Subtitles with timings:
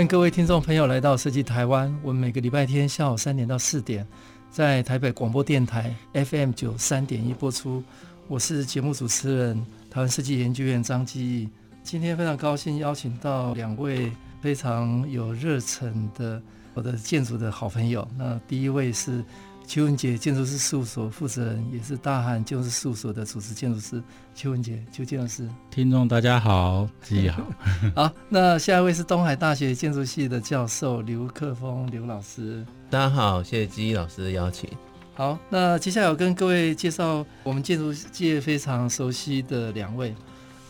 [0.00, 1.94] 欢迎各位听众朋友来到设计台湾。
[2.02, 4.06] 我们每个礼拜天下午三点到四点，
[4.50, 7.84] 在台北广播电台 FM 九三点一播出。
[8.26, 11.50] 我是节目主持人台湾设计研究院张基义。
[11.82, 16.40] 今天非常高兴邀请到两位非常有热忱的
[16.72, 18.08] 我的建筑的好朋友。
[18.16, 19.22] 那第一位是。
[19.70, 24.02] 邱文杰建筑师事务所负责人，也是大汉建筑师事务所的主持建筑师
[24.34, 25.48] 邱文杰，邱建筑师。
[25.70, 27.46] 听众大家好，自己好。
[27.94, 32.66] 好，那下一位是东海大学建筑系的教授刘克峰刘老师。
[32.90, 34.68] 大家好，谢谢基一老师的邀请。
[35.14, 40.12] 好，那接下来我跟各位介绍我们建筑界非常熟悉的两位。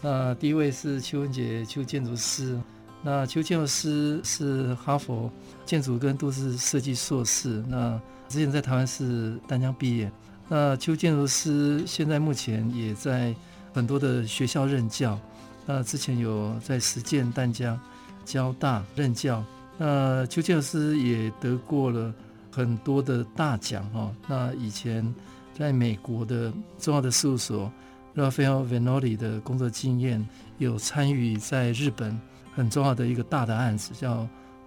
[0.03, 2.61] 那第一位是邱文杰邱建筑师。
[3.03, 5.33] 那邱建筑师是哈佛
[5.65, 7.65] 建筑跟都市设计硕士。
[7.67, 7.99] 那
[8.31, 10.11] 之前在台湾是淡江毕业，
[10.49, 13.35] 那邱建筑师现在目前也在
[13.75, 15.19] 很多的学校任教，
[15.67, 17.79] 那之前有在实践淡江、
[18.25, 19.45] 交大任教，
[19.77, 22.15] 那邱建筑师也得过了
[22.53, 24.13] 很多的大奖哈。
[24.29, 25.13] 那以前
[25.53, 27.69] 在美国的重要的事务所
[28.15, 30.25] Rafael Vanoli 的工作经验，
[30.59, 32.17] 有参与在日本
[32.55, 34.25] 很重要的一个大的案子叫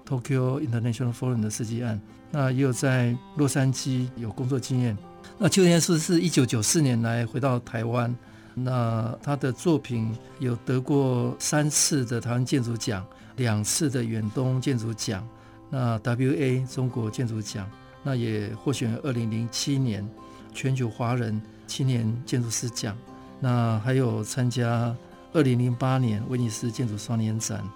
[0.07, 1.99] Tokyo International Forum 的设计案。
[2.31, 4.97] 那也有在洛杉矶有工作经验。
[5.37, 8.15] 那邱建筑师是一九九四年来回到台湾。
[8.55, 13.03] 那他的作品有得过三次的台湾建筑奖，
[13.37, 15.27] 两次的远东建筑奖，
[15.71, 17.67] 那 WA 中国建筑奖，
[18.03, 20.07] 那也获选二零零七年
[20.53, 22.95] 全球华人青年建筑师奖。
[23.39, 24.95] 那还有参加
[25.33, 27.67] 二零零八年威尼斯建筑双年展，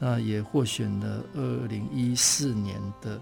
[0.00, 3.20] 那也获选了二零一四年的。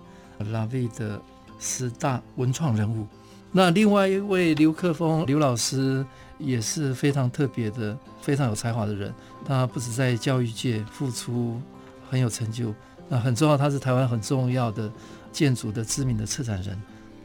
[0.52, 1.20] 拉维的
[1.58, 3.04] 十大文创人物，
[3.50, 6.06] 那另外一位刘克峰刘老师
[6.38, 9.12] 也是非常特别的、非常有才华的人。
[9.44, 11.60] 他不止在教育界付出
[12.08, 12.72] 很有成就，
[13.08, 14.88] 那很重要，他是台湾很重要的
[15.32, 16.80] 建筑的知名的策展人。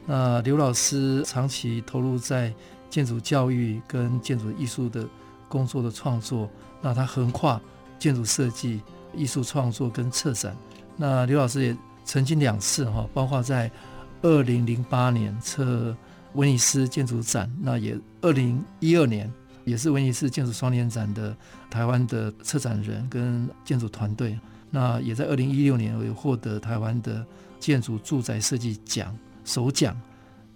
[0.08, 2.52] 那刘老师长期投入在
[2.90, 5.08] 建筑教育跟建筑艺术的
[5.48, 6.50] 工作的创作，
[6.82, 7.62] 那他横跨
[8.00, 8.82] 建筑设计、
[9.16, 10.56] 艺术创作跟策展。
[10.96, 11.78] 那刘老师也。
[12.06, 13.72] 曾经两次哈，包括在
[14.24, 15.96] 二零零八年策
[16.34, 19.32] 威尼斯建筑展，那也二零一二年
[19.64, 21.34] 也是威尼斯建筑双年展的
[21.70, 24.38] 台湾的策展人跟建筑团队，
[24.70, 27.26] 那也在二零一六年有获得台湾的
[27.58, 29.98] 建筑住宅设计奖首奖。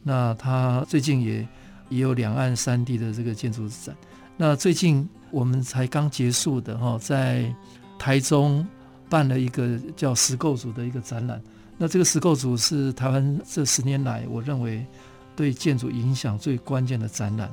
[0.03, 1.47] 那他最近也
[1.87, 3.95] 也有两岸三地的这个建筑展。
[4.35, 7.55] 那最近我们才刚结束的哈，在
[7.97, 8.65] 台中。
[9.09, 11.41] 办了一个叫“石构组”的一个展览，
[11.77, 14.85] 那这个“石构组”是台湾这十年来我认为
[15.33, 17.49] 对建筑影响最关键的展览。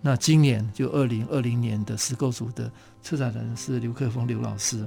[0.00, 2.72] 那今年就二零二零年的“石构组”的
[3.02, 4.82] 策展人是刘克峰刘老师。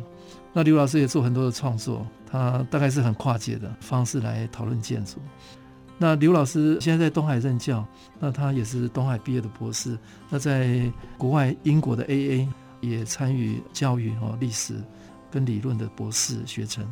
[0.52, 5.18] 那刘老师也做很多的创作，他大概是很跨界的方式来讨论建筑。
[6.00, 7.86] 那刘老师现在在东海任教，
[8.20, 9.96] 那他也是东海毕业的博士。
[10.32, 12.48] 那在国外英国的 AA
[12.82, 14.82] 也参与教育和历史。
[15.32, 16.86] 跟理论的博士学成，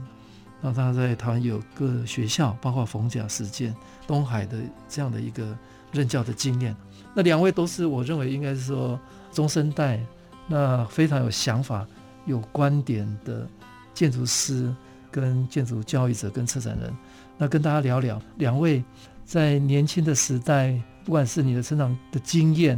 [0.62, 3.76] 那他在台湾有各学校，包括逢甲实践、
[4.06, 4.58] 东海的
[4.88, 5.58] 这样的一个
[5.92, 6.76] 任教的经验。
[7.14, 9.00] 那两位都是我认为应该是说
[9.32, 10.00] 中生代，
[10.48, 11.88] 那非常有想法、
[12.26, 13.48] 有观点的
[13.94, 14.74] 建筑师
[15.10, 16.94] 跟建筑教育者跟策展人。
[17.38, 18.84] 那跟大家聊聊，两位
[19.24, 22.78] 在年轻的时代，不管是你的成长的经验，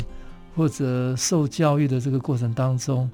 [0.56, 3.10] 或者受教育的这个过程当中，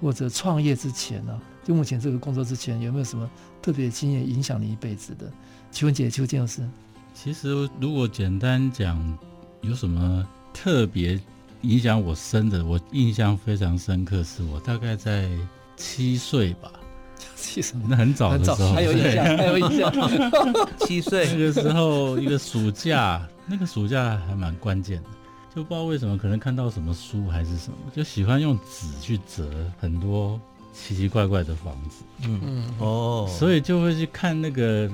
[0.00, 3.28] 或者创业之前呢、就目前这个工作之前，有没有什么
[3.60, 5.28] 特别经验影响你一辈子的？
[5.72, 6.64] 邱文杰、邱建老师。
[7.12, 9.18] 其实如果简单讲，
[9.62, 10.24] 有什么
[10.54, 11.20] 特别
[11.62, 15.28] 影响我深的，我印象非常深刻，是我大概在
[15.76, 16.70] 七岁吧。
[17.34, 19.92] 七岁，那很早的时候，还有印象，还有印象。
[20.86, 25.08] 七岁那个时候，一个暑假，那个暑假还蛮关键的，
[25.52, 30.40] 就不知道为什么，可能看到什么书还是什么，就喜欢用纸去折很多。
[30.76, 32.74] 奇奇怪怪的房子，嗯嗯。
[32.78, 34.90] 哦，所以就会去看那个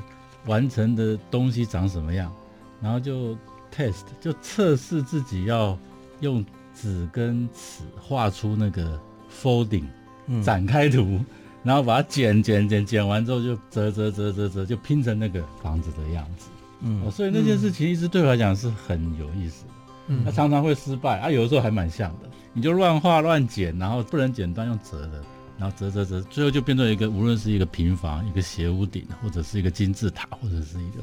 [0.46, 2.32] 完成的东西长什么样，
[2.80, 3.36] 然后就
[3.74, 5.76] test 就测试自己要
[6.20, 8.98] 用纸跟尺画出那个
[9.42, 9.84] folding、
[10.28, 11.20] 嗯、展开图，
[11.64, 16.48] 然后把它剪剪剪剪完之后就折折折折折，就拼成那个房子的样子。
[16.80, 19.64] 嗯，所以那件事情一直对我来讲是很有意思。
[19.64, 19.70] 的。
[20.08, 22.28] 嗯，它常常会失败啊，有的时候还蛮像的。
[22.52, 25.22] 你就乱画乱剪，然后不能剪断用折的，
[25.62, 30.98] 然后折折折，最后就变成一个无论是一个平房、一个斜屋顶，或者是一个金字塔，或者是一个。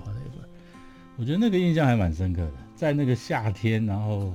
[1.15, 4.33] 我觉得那个印象还蛮深刻的，在那个夏天，然后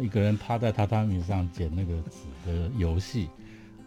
[0.00, 3.28] 一个人趴在榻榻米上捡那个纸的游戏。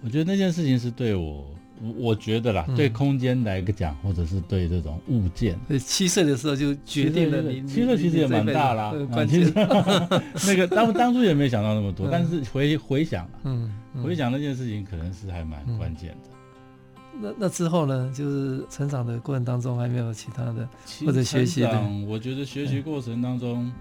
[0.01, 1.47] 我觉得那件事情是对我，
[1.81, 5.59] 我我觉得啦，嗯、对空间来讲，或者是对这种物件。
[5.79, 8.93] 七岁的时候就决定了你，七岁其实也蛮大啦。
[9.27, 9.51] 其实
[10.47, 16.29] 那个当当初也没想到那么多，嗯、但是回回想，嗯，嗯回想那件事情可能是还蛮关键的。
[17.13, 18.11] 嗯、那那之后呢？
[18.15, 20.67] 就是成长的过程当中还没有其他的
[21.05, 21.81] 或者学习的。
[22.07, 23.71] 我觉得学习过程当中。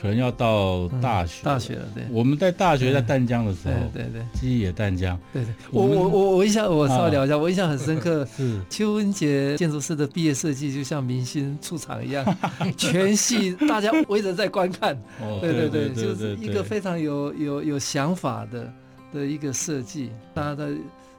[0.00, 1.84] 可能要到大学，大学了。
[1.94, 5.18] 对，我们在大学在淡江的时候，对对，基野淡江。
[5.32, 8.26] 对对，我我我我印象，我稍微聊一下，我印象很深刻。
[8.36, 12.24] 是邱文杰建筑师的毕业设计，就像明星出场一样，
[12.76, 14.94] 全系大家围着在观看。
[15.20, 18.72] 哦对对对，就是一个非常有有有想法的
[19.14, 20.68] 的一个设计，大家在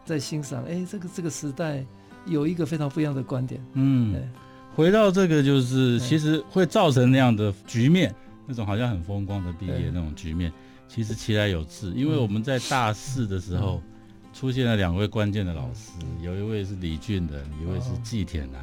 [0.05, 0.63] 在欣赏。
[0.65, 1.83] 哎，这个这个时代
[2.25, 3.59] 有一个非常不一样的观点。
[3.73, 4.15] 嗯，
[4.75, 8.13] 回到这个，就是其实会造成那样的局面。
[8.47, 10.51] 那种好像很风光的毕业那种局面，
[10.87, 13.81] 其实其来有志，因为我们在大四的时候
[14.33, 15.91] 出现了两位关键的老师，
[16.21, 18.61] 有一位是李俊仁，一位是季铁男。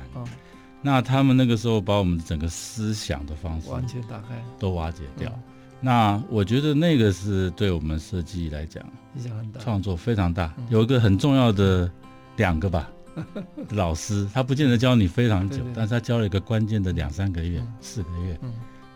[0.80, 5.32] 那他们那个时候把我们整个思想的方式完全打开，都瓦解掉。
[5.80, 8.82] 那我觉得那个是对我们设计来讲
[9.16, 10.54] 影响很大，创作非常大。
[10.70, 11.90] 有一个很重要的
[12.36, 12.90] 两个吧
[13.70, 18.38] 老师，他不见得教你非常久，但是他教了一个关键的两三个月、四个月。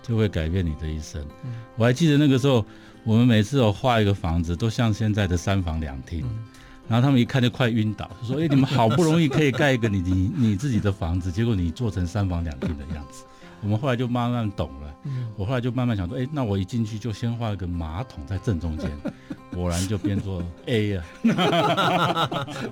[0.08, 1.22] 就会改变你的一生。
[1.76, 2.64] 我还记得那个时候，
[3.04, 6.24] 我们每次有画一个房子，都像现在的三房两厅，
[6.88, 13.24] 然后他们一看就快晕倒，说：“哎，你们好不容易可以盖一个你你你自己的房子，结果你做成三房两厅的样子。”
[13.60, 14.94] 我们后来就慢慢懂了。
[15.36, 18.88] 我后来就慢慢想说：“哎，那我一进去就先画一个马桶在正中间，
[19.52, 21.04] 果然就变作 A 呀，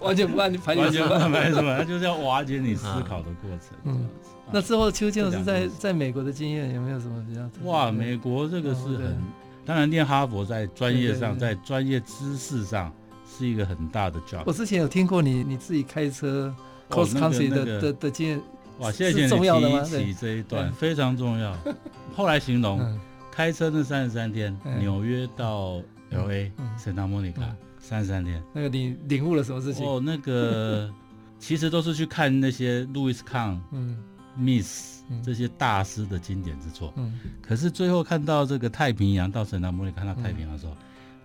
[0.00, 4.08] 完全不按你排，完全不按排什么， 他就是要瓦解你思考的过程。
[4.52, 7.48] 那之后，邱建筑师在在美国的经验有没有什么比较？
[7.64, 9.18] 哇，美国这个是很，
[9.64, 12.92] 当然念哈佛在专业上，在专业知识上
[13.26, 14.42] 是一个很大的 job。
[14.46, 16.54] 我之前有听过你你自己开车
[16.88, 18.40] cross country 的的的经验，
[18.78, 21.56] 哇，谢谢你提起这一段，非常重要。
[22.14, 22.98] 后来形容
[23.32, 25.82] 开车那三十三天，纽约到
[26.12, 27.50] LA Santa Monica
[27.80, 29.84] 三十三天，那个你领悟了什么事情？
[29.84, 30.88] 哦，那个
[31.40, 33.98] 其实都是去看那些 Louis Kahn，嗯。
[34.38, 40.76] Miss 这些大师的经典之作，嗯，可是最后看到这个太平洋，到神南摩尼看到太平洋的时候，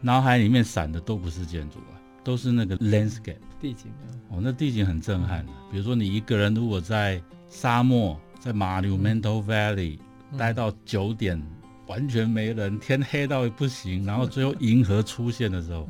[0.02, 3.92] 脑海里面闪的都不是建筑啊，都是那个 landscape 地景
[4.30, 5.52] 哦，那地景很震撼的。
[5.72, 10.00] 比如说你一个人如果在沙漠，在 Monumental Valley
[10.38, 11.42] 待到九点，
[11.88, 15.88] 完全没人，天黑到不行， 然后最后银河出现的时候，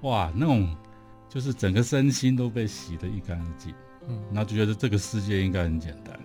[0.00, 0.74] 哇，那种
[1.28, 3.74] 就是整个身心都被洗得一干二净，
[4.08, 6.18] 嗯，然后就觉得这个世界应该很简单。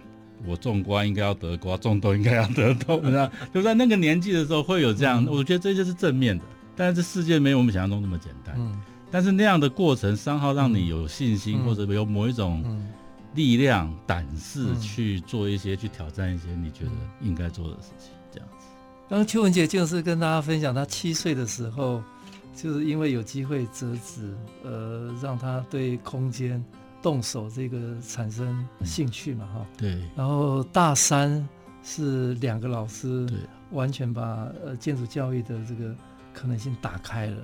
[0.46, 3.32] 我种瓜应该要得瓜，种豆应该要得豆，你知道？
[3.54, 6.44] 就在那个年纪的时候会有这样，我觉得这就是正面的。
[6.76, 8.56] 但是这世界没有我们想象中那么简单。
[8.58, 8.82] 嗯。
[9.12, 12.64] 但是那样的过程，商号让你有信心，或者有某一种
[13.36, 18.66] 力量、胆识去做一些、去挑战一些你觉得应该做的事情，这样子。
[19.10, 22.02] 刚刚邱文杰就是跟大家分享，他七岁的时候，
[22.56, 24.34] 就是因为有机会折纸，
[24.64, 26.64] 呃，让他对空间。
[27.02, 30.02] 动手这个产生兴趣嘛，哈，对。
[30.16, 31.48] 然后大三
[31.84, 33.38] 是两个老师，对，
[33.72, 35.96] 完全把呃建筑教育的这个
[36.34, 37.38] 可能性打开了。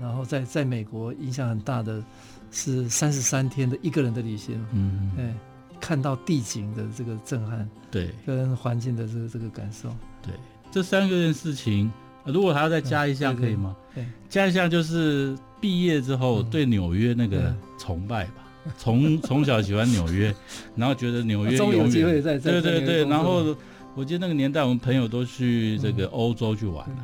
[0.00, 2.02] 然后在在美国影响很大的
[2.50, 5.34] 是三十三天的一个人的旅行，嗯，哎，
[5.80, 9.88] 看到地景的这个震撼，对，跟环境的这个这个感受，
[10.22, 10.34] 对。
[10.70, 11.92] 这三个件事情，
[12.24, 13.76] 如果还要再加一项可以吗？
[13.94, 18.41] 对，加一项就是毕业之后对纽约那个崇拜吧。
[18.78, 20.34] 从从小喜欢纽约，
[20.76, 23.56] 然后觉得纽约有机会在在对对对，然后
[23.94, 26.96] 我记得那个年代，我们朋友都去这个欧洲去玩了，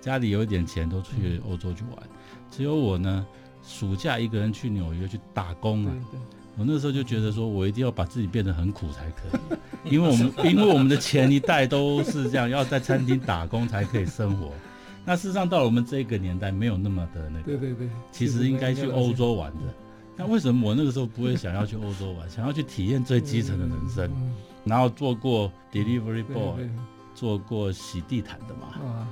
[0.00, 1.98] 家里有一点钱都去欧洲去玩，
[2.50, 3.26] 只有我呢，
[3.66, 5.92] 暑假一个人去纽约去打工啊。
[6.56, 9.38] 我那时候就觉得说，我一定要把自己变得很苦才可
[9.84, 14.50] 以， 因为我们因为我们的前一代都是这样，要在餐厅打工才可以生活。
[15.04, 19.58] 那事实上到了我们这个年代，没有那么的那个，对对对，其实应该去欧洲玩的。
[20.18, 24.10] 那为什么我那个时候不会想要去欧洲玩，想要去体验最基层的人生？
[24.64, 26.68] 然后做过 delivery boy，
[27.14, 29.06] 做过洗地毯的嘛？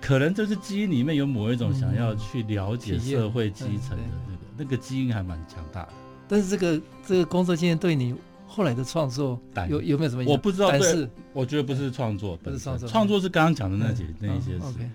[0.00, 5.88] 可能就是基因里面有某一种想要去了解社会基层的那个那个基因还蛮强大的。
[6.26, 8.14] 但是这个这个工作经验对你
[8.46, 9.38] 后来的创作
[9.68, 10.32] 有有没有什么影响？
[10.32, 11.08] 我不知道，但是？
[11.34, 14.88] 我觉得不是创作，不是创作，创作是刚刚讲的那些、嗯、那一些事。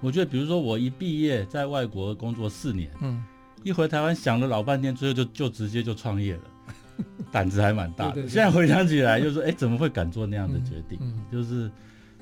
[0.00, 3.22] 我觉得，比如说我一毕业在外国工作四年，嗯，
[3.66, 6.42] 一回台湾想了老半天，最后就就直接就创业了，
[7.32, 8.12] 胆子还蛮大的。
[8.12, 10.98] 对对对，现在回想起来，就是说，哎，怎么会敢做那样的决定？
[11.00, 11.70] 嗯嗯、就是。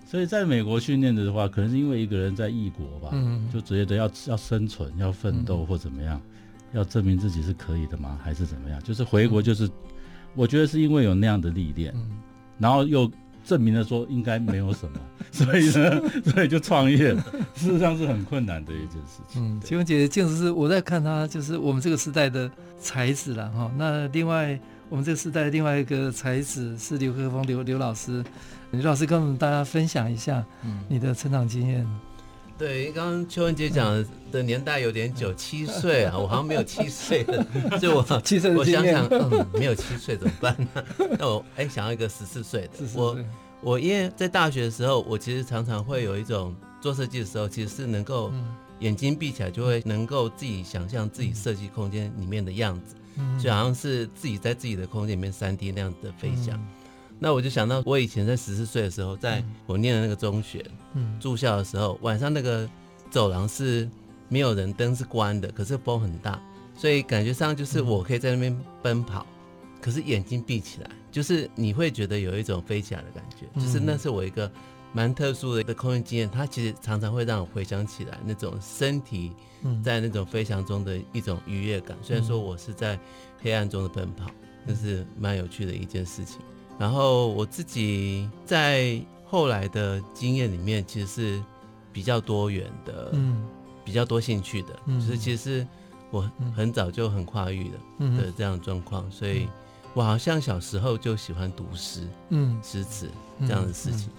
[0.06, 6.20] 所以在美国训练的话，可能是因为一个人在异国吧，嗯、就觉得要要生存、要奋斗或怎么样，
[6.72, 8.18] 嗯、要证明自己是可以的吗？
[8.22, 8.80] 还是怎么样？
[8.82, 9.72] 就是回国，就是、嗯、
[10.34, 12.18] 我觉得是因为有那样的历练，嗯、
[12.58, 13.10] 然后又
[13.44, 14.98] 证明了说应该没有什么，
[15.30, 16.00] 所以呢，
[16.32, 17.22] 所以就创业了。
[17.54, 19.42] 事实上是很困难的一件事情。
[19.42, 23.70] 嗯，晴雯姐姐，就是我在看她，就是我们这个时代的才子了哈。
[23.76, 24.58] 那另外，
[24.88, 28.24] 我们这个时代的另外一个才子是刘克峰刘刘老师。
[28.70, 30.44] 刘老师跟我们大家分享一下
[30.88, 31.82] 你的成长经验。
[31.82, 32.00] 嗯、
[32.56, 37.44] 对，刚刚邱文姐讲的年代有点久，七岁啊，我好像没有七岁的，
[37.80, 40.84] 所以我 七岁我想想，嗯，没有七岁怎么办呢？
[41.18, 42.70] 那我哎，想要一个十四岁的。
[42.94, 43.18] 我
[43.60, 48.32] 我因为在大学的时候，我其实常常会有一种做设计的时候，其实是能够
[48.78, 52.94] 眼睛闭起来就会能够自己想象自己设计空间里面的样子，
[53.42, 56.58] 就好像是自己在自己的空间里面三 D 那样的飞翔。
[57.24, 60.62] 那我就想到，我以前在十四岁的时候，在我念的那个中学，
[60.92, 62.68] 嗯，住校的时候，晚上那个
[63.10, 63.88] 走廊是
[64.28, 66.38] 没有人，灯是关的，可是风很大，
[66.76, 69.26] 所以感觉上就是我可以在那边奔跑，
[69.80, 74.52] 可是眼睛闭起来，就是你会觉得有一种飞起来的感觉，就是那是我一个
[74.92, 79.32] 蛮特殊的一个空间经验，它其实常常会让我回想起来那种身体
[79.82, 83.00] 在那种飞翔中的一种愉悦感，虽然说我是在
[83.40, 84.30] 黑暗中的奔跑，
[84.68, 86.38] 这是蛮有趣的一件事情。
[86.78, 91.42] 然后我自己在后来的经验里面，其实是
[91.92, 93.46] 比较多元的，嗯，
[93.84, 95.66] 比较多兴趣的，嗯，就是其实
[96.10, 99.48] 我很早就很跨域的，嗯，的这样状况，所以
[99.94, 103.08] 我好像小时候就喜欢读诗，嗯，诗词
[103.40, 104.10] 这样的事情，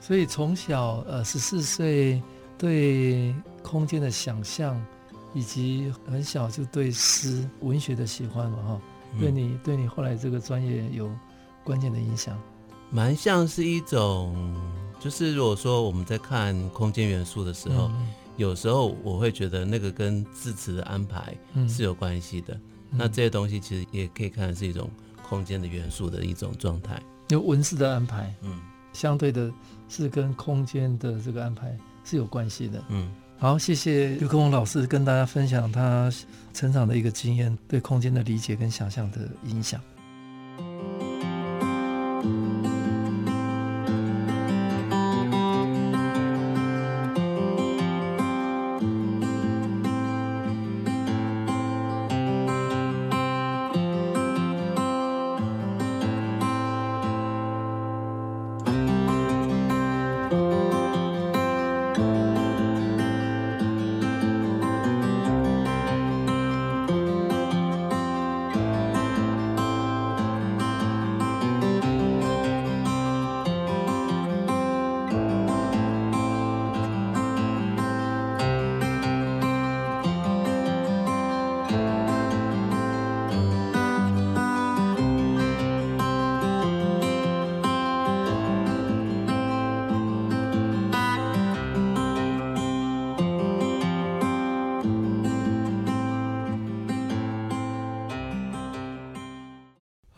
[0.00, 2.22] 所以从小呃十四岁
[2.56, 4.80] 对空间的想象，
[5.34, 8.80] 以及很小就对诗文学的喜欢嘛，哈，
[9.20, 11.10] 对你对你后来这个专业有。
[11.64, 12.38] 关键的影响，
[12.90, 14.54] 蛮像是一种，
[15.00, 21.34] 就是如果说我们在看空间元素的时候，嗯、有时候我会觉得那个跟字词的安排
[21.68, 22.54] 是有关系的。
[22.90, 24.88] 嗯、那这些东西其实也可以看成是一种
[25.28, 27.02] 空间的元素的一种状态。
[27.30, 28.60] 有文字的安排，嗯，
[28.92, 29.50] 相对的
[29.88, 32.84] 是跟空间的这个安排是有关系的。
[32.90, 36.12] 嗯，好，谢谢刘克宏老师跟大家分享他
[36.52, 39.80] 成长的一个经验，对空间的理解跟想象的影响。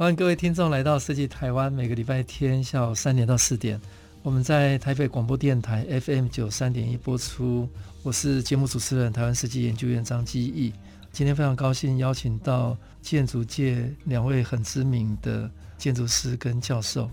[0.06, 3.76] 欢迎各位听众来到设计台湾，每个礼拜天下午三点到四点，
[4.22, 7.68] 我们在台北广播电台 FM 九三点一播出。
[8.04, 10.72] 我是节目主持人台湾设计研究院张基义。
[11.10, 17.10] 今天非常高兴邀请到建筑界两位很知名的建筑师跟教授，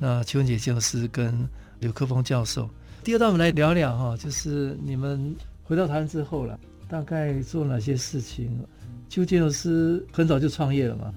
[0.00, 2.68] 那邱文杰建筑师跟刘克峰教授。
[3.04, 5.32] 第二段我们来聊聊哈，就是你们
[5.62, 6.58] 回到台湾之后了，
[6.88, 8.50] 大概做哪些事情？
[9.08, 11.14] 邱建筑师很早就创业了嘛？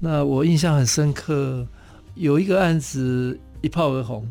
[0.00, 1.66] 那我印象很深刻，
[2.14, 4.26] 有一个案子一炮而红，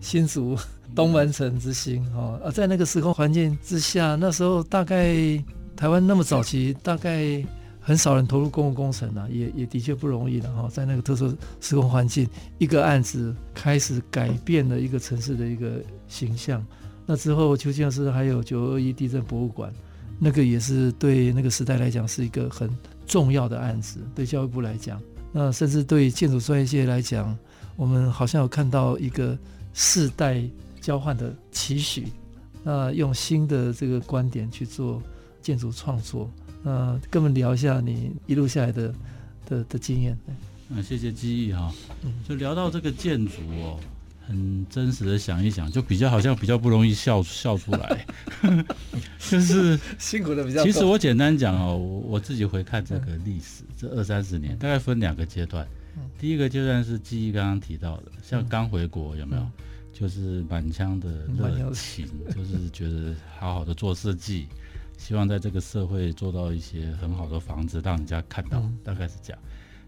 [0.00, 0.56] 新竹
[0.94, 5.14] 东门城之星哦，啊在那个时空环境之下，那时候大概
[5.76, 7.44] 台湾那么早期，大概
[7.80, 10.68] 很少人投入公共工程啊，也也的确不容易的哈。
[10.72, 16.64] 在那个特殊时空环境，一个案子开始改变了一个城市的一个形象。
[17.04, 19.70] 那之后，邱建筑师还有九二一地震博物馆，
[20.18, 22.70] 那个也是对那个时代来讲是一个很。
[23.06, 25.00] 重要的案子，对教育部来讲，
[25.32, 27.36] 那甚至对建筑专业界来讲，
[27.76, 29.36] 我们好像有看到一个
[29.72, 30.42] 世代
[30.80, 32.08] 交换的期许。
[32.62, 35.02] 那用新的这个观点去做
[35.42, 36.30] 建筑创作，
[36.62, 38.94] 那跟我们聊一下你一路下来的
[39.46, 40.18] 的的经验。
[40.70, 41.70] 嗯，谢谢记忆哈。
[42.26, 43.78] 就聊到这个建筑哦，
[44.26, 48.06] 很真实的想一想，就比较好像比较不容易笑笑出来，
[49.30, 50.62] 就是辛苦的比较。
[50.64, 55.66] 其实我简单讲哦，我我自己回看这个历史，这二三十年大概分两个阶段。
[56.18, 59.46] 第一个阶段是记忆刚刚提到的，像刚回国有没有？
[59.92, 62.04] 就是满腔的热情，
[62.34, 64.48] 就是觉得好好的做设计，
[64.98, 69.40] 希望在这个社会做到一些很好的房子，让人家看到，大概是这样。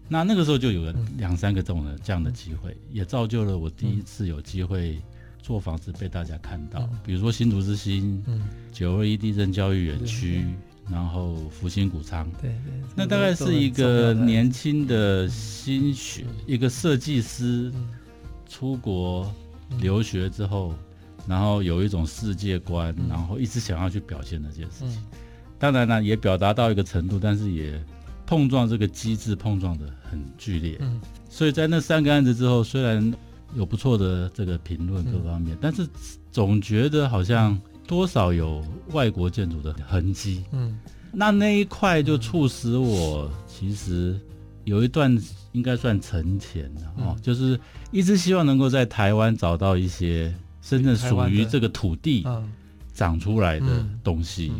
[0.07, 4.99] 那那个时候就有了两三个这种的这样的机会，也造就了我第一次有机会
[5.41, 8.23] 做房子被大家看到，比如说新竹之星，
[8.71, 10.45] 九二一地震教育园区，
[10.89, 17.71] 然后福星谷仓，对对，那大概是一个年轻的心血，一个设计师
[18.47, 19.31] 出国。
[19.81, 20.73] 留学之后，
[21.27, 25.03] 然后有一种世界观，然后一直想要去表现那件事情。
[25.59, 27.77] 当然呢，也表达到一个程度，但是也
[28.27, 30.79] 碰撞这个机制，碰撞的很剧烈。
[31.27, 33.11] 所以在那三个案子之后，虽然
[33.55, 35.87] 有不错的这个评论各方面，但是
[36.31, 40.43] 总觉得好像多少有外国建筑的痕迹。
[40.51, 40.77] 嗯，
[41.11, 44.19] 那那一块就促使我其实
[44.65, 45.17] 有一段。
[45.53, 50.31] 应该算沉潜的哦，嗯、就是一直希望能够在台湾找到一些
[50.61, 52.23] 真正属于这个土地
[52.93, 54.51] 长出来的东西。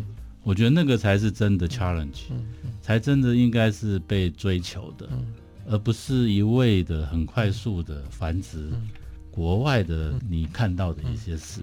[0.47, 2.21] 我觉得那个才是真的 challenge，、
[2.81, 5.25] 才真的应该是被追求的，嗯、
[5.69, 8.71] 而不是一味的很快速的繁殖
[9.29, 11.59] 国外的你看到的一些事。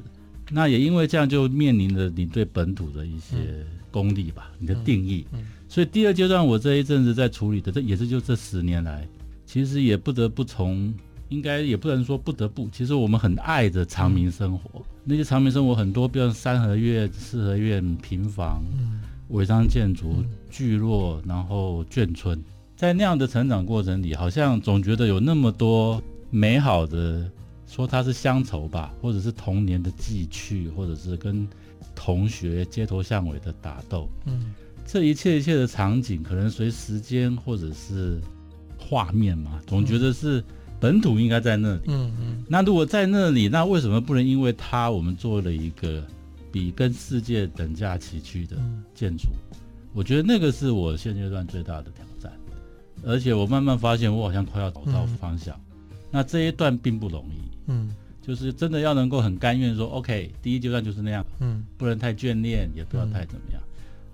[0.50, 5.24] 那也因为这样，就面临着你对本土的一些功力吧，你的定义。
[5.66, 9.08] 所以第二阶段，我这一阵子在处理的，这也是就这十年来。
[9.46, 10.92] 其实也不得不从，
[11.28, 12.68] 应该也不能说不得不。
[12.70, 18.62] 其实我们很爱着长民生活，嗯、那些长民生活很多，比如三合院、四合院、平房、
[19.28, 22.42] 违章、嗯、建筑、嗯、聚落，然后眷村，
[22.76, 27.30] 在那样的成长过程里，好像总觉得有那么多美好的，
[27.66, 31.48] 说它是乡愁吧，或者是童年的寄趣，或者是跟
[31.94, 34.08] 同学街头巷尾的打斗。
[34.26, 34.54] 嗯，
[34.86, 38.20] 这一切一切的场景，可能随时间或者是。
[38.86, 40.44] 画面嘛，总觉得是
[40.80, 41.80] 本土应该在那里。
[41.86, 42.44] 嗯嗯。
[42.48, 46.02] 那如果在那里，那为什么不能因为它，我们做了一个
[46.52, 48.56] 比跟世界等价齐驱的
[48.94, 49.28] 建筑？
[49.92, 52.32] 我觉得那个是我现阶段最大的挑战。
[53.04, 55.58] 而且我慢慢发现，我好像快要找到方向。
[56.10, 57.38] 那这一段并不容易。
[57.66, 57.90] 嗯。
[58.20, 61.24] 就是真的要能够很甘愿说，OK，第一阶段就是那样。
[61.40, 61.64] 嗯。
[61.76, 63.62] 不能太眷恋，也不要太怎么样，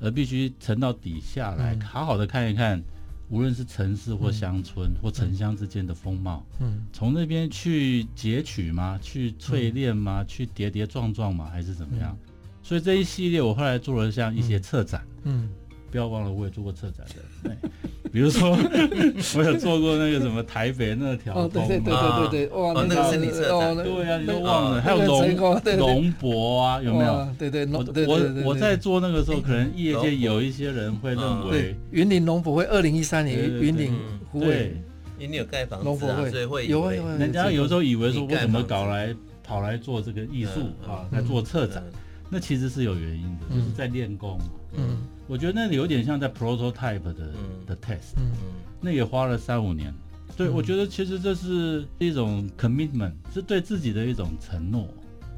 [0.00, 2.82] 而必须沉到底下来，好好的看一看。
[3.30, 8.98] 无论是城市或乡村或城乡之间的风貌，嗯，从那边去截取吗？
[9.00, 10.24] 去淬炼吗？
[10.24, 11.48] 去跌跌撞撞吗？
[11.50, 12.18] 还是怎么样？
[12.62, 15.48] 所以这一系列我后来做了像一些策展，嗯，
[15.90, 17.04] 不要忘了我也做过策展
[17.42, 17.50] 的，
[18.12, 18.50] 比如说
[19.36, 25.36] 我有做过那个什么台北那条通，对对对对对，哇，那个是你策展，对呀，你都忘了，还有龙
[25.78, 27.28] 龙博啊，有没有？
[27.38, 33.92] 对对，我我我在做那个时候，可能业界有一些人会认为云林龙博会二零一三年云林
[34.30, 34.74] 湖尾，
[35.18, 41.82] 因为有盖房子啊，所以会有人家有时候以为说我怎么搞来跑来做这个艺术啊，来做策展，
[42.28, 44.38] 那其实是有原因的，就是在练功。
[44.76, 44.98] 嗯。
[45.30, 48.32] 我觉得那里有点像在 prototype 的、嗯、的 test，嗯，
[48.80, 49.94] 那也花了三五年。
[50.36, 54.88] 对，嗯、我觉得其实这是一种 commitment，是对自己的一种承诺，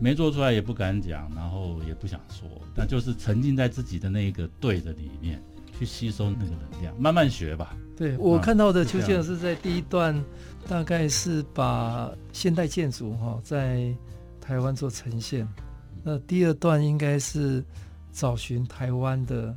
[0.01, 5.43] 没做出来也不敢讲，然后也不想说，那就是沉浸在自己的那一个对的里面，
[5.79, 7.77] 去吸收那个能量，慢慢学吧。
[7.95, 10.19] 对，我看到的邱先生是在第一段，
[10.67, 13.95] 大概是把现代建筑哈在
[14.41, 15.47] 台湾做呈现，
[16.03, 17.63] 那第二段应该是
[18.11, 19.55] 找寻台湾的。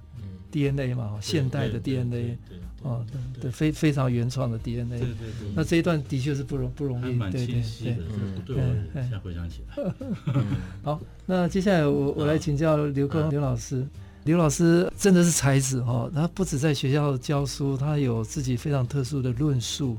[0.56, 2.38] DNA 嘛，现代的 DNA，
[2.82, 3.06] 哦，
[3.42, 4.98] 对，非非常原创的 DNA。
[4.98, 5.52] 对对对。
[5.54, 7.98] 那这一段的确是不容不容易，对对对。
[7.98, 8.56] 嗯，对，
[8.94, 9.84] 现在回想起来。
[10.82, 13.86] 好，那接下来我我来请教刘克隆刘老师。
[14.24, 19.98] 刘老师真的是才子哈，他不止在学校教书，他有自己非常特殊的论述，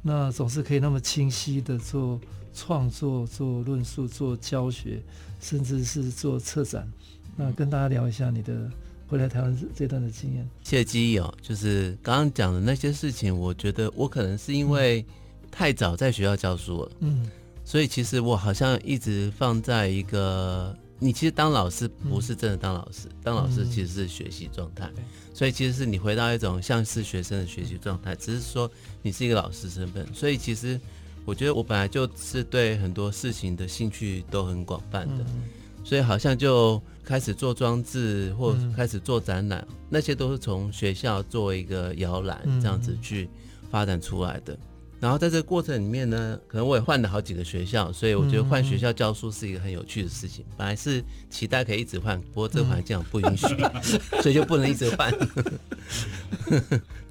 [0.00, 2.18] 那总是可以那么清晰的做
[2.54, 5.02] 创作、做论述、做教学，
[5.38, 6.90] 甚至是做策展。
[7.36, 8.70] 那跟大家聊一下你的。
[9.08, 15.02] 回来台湾这段的经验，谢谢记忆哦，就是刚刚讲的那些事情，我觉得我可能是因为
[15.50, 17.26] 太早在学校教书了，嗯，
[17.64, 30.78] 所以其实我好像一直放在一个，你其实当老师不是真的当老师，嗯、当老师其实是学习状态，嗯、所以其实是你回到一种像是学生的学习状态，只是说你是一个老师身份，所以其实
[31.24, 35.24] 我觉得我本来就是对很多事情的兴趣都很广泛的。
[35.28, 35.44] 嗯。
[35.84, 43.30] 所以好像就开始做装置，或开始做展览，嗯、那些都是从学校做一个摇篮这样子去
[43.70, 44.54] 发展出来的。
[45.00, 50.44] 然后在这个过程里面呢，可能我也换了好几个学校，所以我觉得换学校教书是一个很有趣的事情。
[50.54, 53.46] 本来是期待可以一直换，不过这个环境不允许，
[54.20, 55.10] 所以就不能一直换。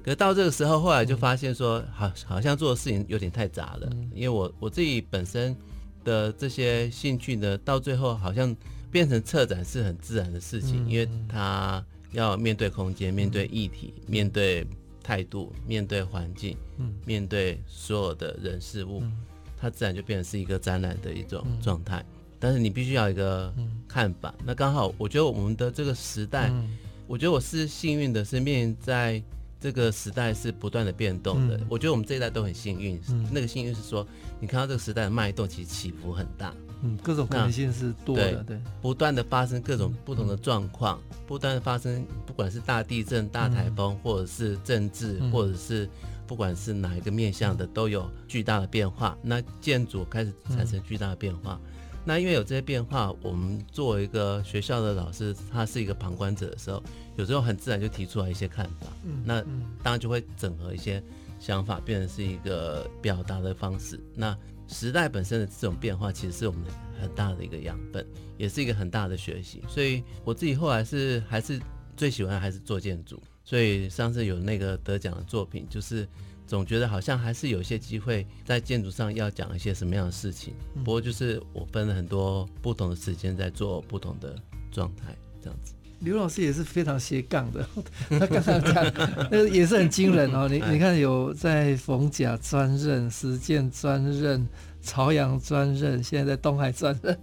[0.04, 3.90] 可是到这个时候，后来就发现说，好，好像做的事情有点太杂了。
[4.14, 5.56] 因为我我自己本身
[6.04, 8.54] 的这些兴趣呢，到最后好像
[8.90, 14.66] 变成策展是很自然的事情，因为他要面对空间，面对议题，面对。
[15.00, 19.10] 态度面对环境，嗯，面对所有的人事物，嗯，
[19.56, 22.04] 它自然就变成是一个展览的一种状态。
[22.10, 23.50] 嗯，但是你必须要一个
[23.88, 24.34] 看法。
[24.40, 29.22] 嗯，那刚好，我觉得我们的这个时代，嗯，我觉得我是幸运的，是面在
[29.58, 31.56] 这个时代是不断的变动的。
[31.56, 34.06] 嗯，我觉得我们这一代都很幸运，嗯，那个幸运是说，
[34.38, 36.54] 你看到这个时代的脉动其实起伏很大。
[36.82, 45.88] 嗯，各种可能性是多的，对，对，不断的发生各种不同的状况，嗯、不断的发生，不管是大地震、大台风，嗯、或者是政治，嗯、或者是
[46.26, 49.16] 不管是哪一个面向的，都有巨大的变化。
[49.22, 51.70] 那建筑开始产生巨大的变化，嗯、
[52.04, 56.82] 那因为有这些变化，我们作为一个学校的老师，他是一个旁观者的时候，
[57.16, 59.40] 有时候很自然就提出来一些看法，嗯、那
[59.82, 61.02] 当然就会整合一些
[61.40, 63.98] 想法，变成是一个表达的方式。
[64.14, 64.36] 那
[64.68, 66.62] 时代本身的这种变化，其实是我们
[67.00, 69.62] 很大的一个养分，也是一个很大的学习。
[69.66, 71.58] 所以我自己后来是还是
[71.96, 73.20] 最喜欢还是做建筑。
[73.44, 76.06] 所以上次有那个得奖的作品，就是
[76.46, 80.54] 总觉得好像还是有一些机会在建筑上要讲一些什么样的事情。
[80.84, 84.36] 不过就是我分了很多不同的时间在做不同的
[84.70, 85.74] 状态，这样子。
[86.00, 87.66] 刘老师也是非常斜杠的，
[88.10, 88.84] 他刚刚讲
[89.30, 90.48] 那个也是很惊人哦。
[90.48, 94.46] 你你看有在逢甲专任、实践专任、
[94.80, 97.18] 朝阳专任，现在在东海专任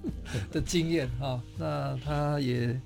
[0.51, 1.41] 的经验哈。
[1.57, 2.77] 那他也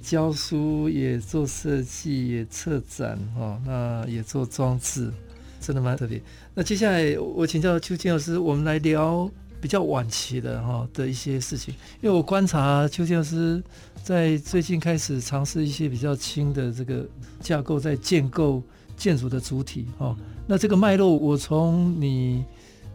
[0.00, 3.60] 教书，也做设计，也策展哈。
[3.66, 5.12] 那也做装置，
[5.60, 6.22] 真的蛮特别。
[6.54, 9.30] 那接下来我请教邱建老师，我们来聊。
[9.60, 13.62] 比较晚期的哈的一些事情，因为我观察邱建老师
[14.02, 17.06] 在最近开始尝试一些比较轻的这个
[17.40, 18.62] 架构，在建构
[18.96, 20.16] 建筑的主体哦。
[20.46, 22.44] 那这个脉络，我从你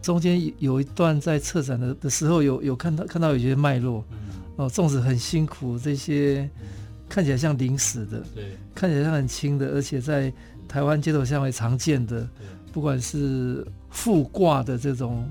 [0.02, 4.04] 中间有一段在策展的的时候有有看到看到有些脉络
[4.56, 6.48] 哦，粽子很辛苦，这些
[7.08, 10.32] 看起来像临时的，对，看起来像很轻的，而且在
[10.68, 12.28] 台湾街头巷尾常见的，
[12.72, 15.28] 不管是复挂的这种。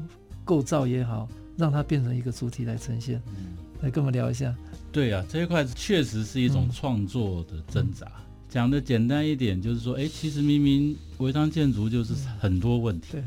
[0.47, 3.21] 构造也好，让它变成一个主体来呈现。
[3.27, 3.47] 嗯，
[3.81, 4.55] 来跟我们聊一下。
[4.97, 8.11] 对啊，这一块确实是一种创作的挣扎。
[8.49, 13.23] 讲的、嗯、简单一点，就是说，哎，其实明明违章建筑就是很多问题，嗯，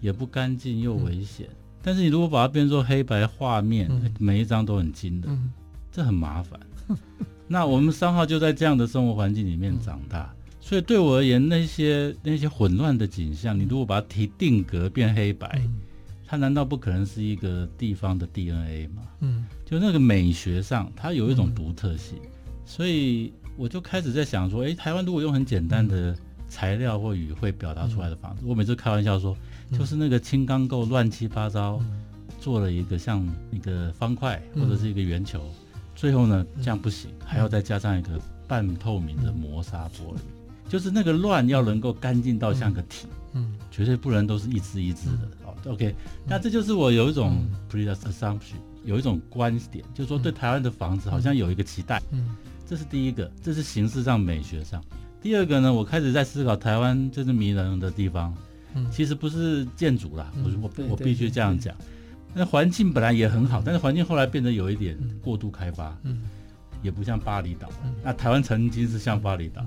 [0.00, 1.46] 也不干净又危险。
[1.48, 5.52] 嗯、但是你如果把它变作黑白画面，嗯、每一张都很精的，嗯、
[5.92, 6.58] 这很麻烦。
[6.88, 6.96] 嗯、
[7.46, 15.62] 那我们三号就在这样的生活环境里面长大，嗯、所以对我而言，那些那些混乱的景象，你如果把它提定格变黑白。
[16.32, 19.02] 嗯它难道不可能是一个地方的 DNA 吗？
[19.20, 22.30] 嗯，就那个美学上，它有一种独特性，嗯、
[22.64, 26.16] 所以我就开始在想说，诶，台湾如果用很简单的
[26.48, 29.36] 材料或语汇表达出来的房子，嗯、我每次开玩笑说，
[29.78, 32.00] 就是那个轻钢构乱七八糟，嗯、
[32.40, 35.38] 做了一个像一个方块或者是一个圆球，
[35.74, 38.18] 嗯、最后呢，这样不行，还要再加上一个
[38.48, 45.28] 半透明的磨砂玻璃，嗯、就是那个乱要能够干净到像个体，嗯，绝对不能都是一只一只的。
[45.64, 45.72] 嗯。
[45.72, 45.94] OK，
[46.26, 52.02] 那这就是我有一种 preassumption，有一种观点，就是说对台湾的房子好像有一个期待。
[52.10, 52.34] 嗯，
[52.66, 54.82] 这是第一个，这是形式上美学上。
[55.20, 58.34] 第二个呢，我开始在思考台湾真正迷人的地方，
[58.90, 61.74] 其实不是建筑啦，我我我必须这样讲。
[62.34, 66.22] 那环境本来也很好，但是环境后来变得有一点过度开发，嗯，
[66.82, 67.68] 也不像巴厘岛。
[68.02, 69.64] 那台湾曾经是像巴厘岛。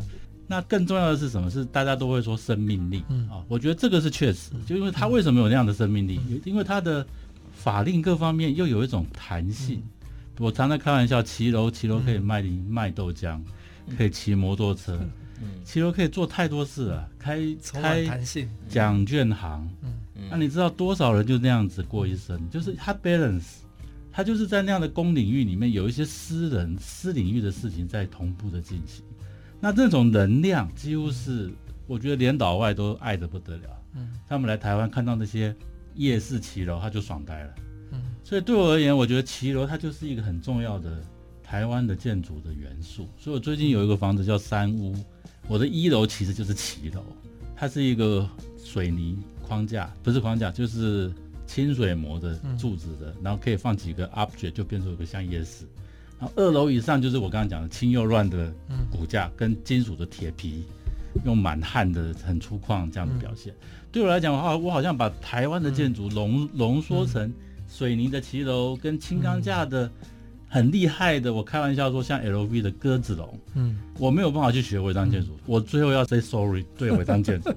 [0.48, 1.50] 那更重要的是什么？
[1.50, 6.20] 是大家都会说生命力啊、嗯哦，我觉得这个是确实，就因为他为什么有那样的生命力？
[6.30, 7.06] 嗯、因为他的
[7.54, 9.78] 法令各方面又有一种弹性。
[9.78, 13.40] 嗯、我常常开玩笑，骑楼骑楼可以卖卖豆浆，
[13.88, 15.00] 嗯、可以骑摩托车，
[15.64, 17.40] 骑楼、嗯、可以做太多事了，开
[17.74, 19.68] 开弹性奖券行。
[20.30, 22.50] 那、你知道多少人就那样子过一生？
[22.50, 23.58] 就是他 balance，
[24.12, 29.05] 他就是在那样的公领域里面有一些私人私领域的事情在同步的进行。
[29.66, 31.52] 那这种能量几乎是，
[31.88, 33.82] 我觉得连岛外都爱得不得了。
[33.96, 35.56] 嗯，他们来台湾看到那些
[35.96, 37.56] 夜市骑楼，他就爽呆了。
[37.92, 41.02] 嗯，所以对我而言，我觉得骑楼它就是一个很重要的
[41.42, 43.10] 台湾的建筑的元素。
[43.18, 44.96] 所以我最近有一个房子叫三屋，
[45.48, 47.04] 我的一楼其实就是骑楼，
[47.56, 48.30] 它是一个
[48.64, 51.12] 水泥框架，不是框架，就是
[51.48, 55.66] 清水模的柱子的，然后可以放几个 object，就变成一个像夜市。
[56.26, 58.52] 然后二楼以上就是我刚刚讲的轻又乱的
[58.90, 60.64] 骨架跟金属的铁皮，
[61.24, 63.54] 用满汉的很粗犷这样的表现。
[63.54, 67.32] 嗯、对我来讲的话，我好像把台湾的建筑浓浓缩成
[67.70, 69.88] 水泥的骑楼跟轻钢架的
[70.48, 71.32] 很厉害的。
[71.32, 77.54] 我开玩笑说，像 LV 的鸽子笼，嗯，我没有办法去学违章建筑，嗯、我最后要 say sorry 对违章建筑，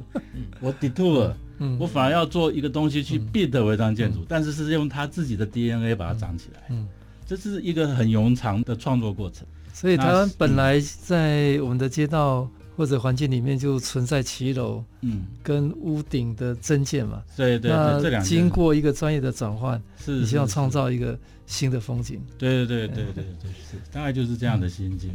[0.61, 1.33] 我 detour，
[1.79, 6.87] 我反而要做一个东西去 beat 违章建筑，但是是用他自己的 DNA 把它长起来，嗯，
[7.29, 9.47] 这是一个很冗长的创作过程。
[9.75, 17.23] 所以台湾本来在我们的街道或者环境里面就存在骑楼，嗯，跟屋顶的增建嘛。
[17.37, 22.21] 对对对，这两经过一个专业的转换，是你希望创造一个新的风景。
[22.39, 25.15] 对对对对对对，是大概就是这样的心境。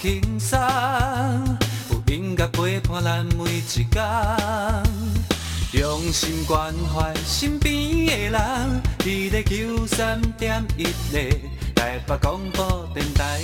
[0.00, 0.56] 轻松，
[1.90, 3.90] 有音乐陪伴咱每一天，
[5.72, 8.82] 用心关怀身边的人。
[9.04, 11.36] 你的九三点一的
[11.74, 13.40] 台北广播电台。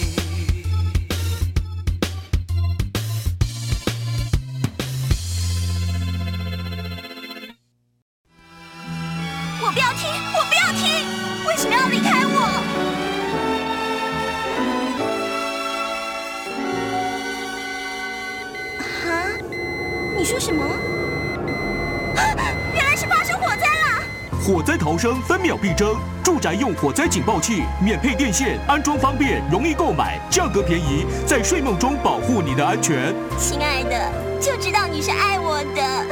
[25.05, 33.15] 生分秒必争，住宅用火灾警报器，免配电线，安装方便，容易购买，价格便宜，在睡梦中保护你的安全。
[33.39, 36.07] 亲爱的，就知道你是爱我的。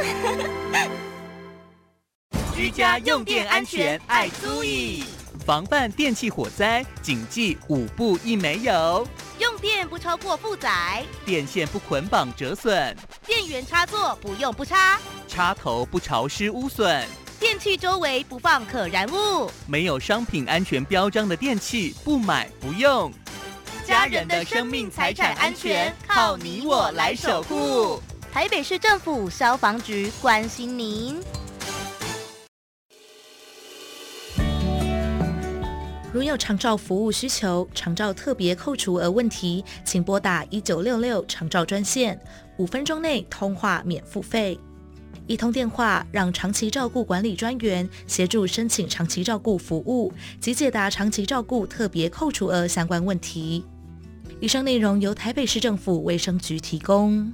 [2.54, 5.04] 居家用电安全爱租意，
[5.46, 9.08] 防范电器火灾，谨记五步一没有。
[9.38, 17.02] 用电不超过负载，电线不捆绑折损，电源插座不用不插，插头不潮湿污损，
[17.42, 23.12] 电器周围不放可燃物，没有商品安全标章的电器不买不用。
[23.84, 28.00] 家人的生命财产安全靠你我来守护。
[28.30, 31.20] 台北市政府消防局关心您。
[36.12, 42.16] 如有长照服务需求、长照特别扣除额问题，请拨打一九六六长照专线，
[42.58, 44.56] 五分钟内通话免付费。
[45.32, 53.64] 一通电话，让长期照顾管理专员协助申请长期照顾服务及解答长期照顾特别扣除额相关问题。
[54.40, 57.32] 以上内容由台北市政府卫生局提供。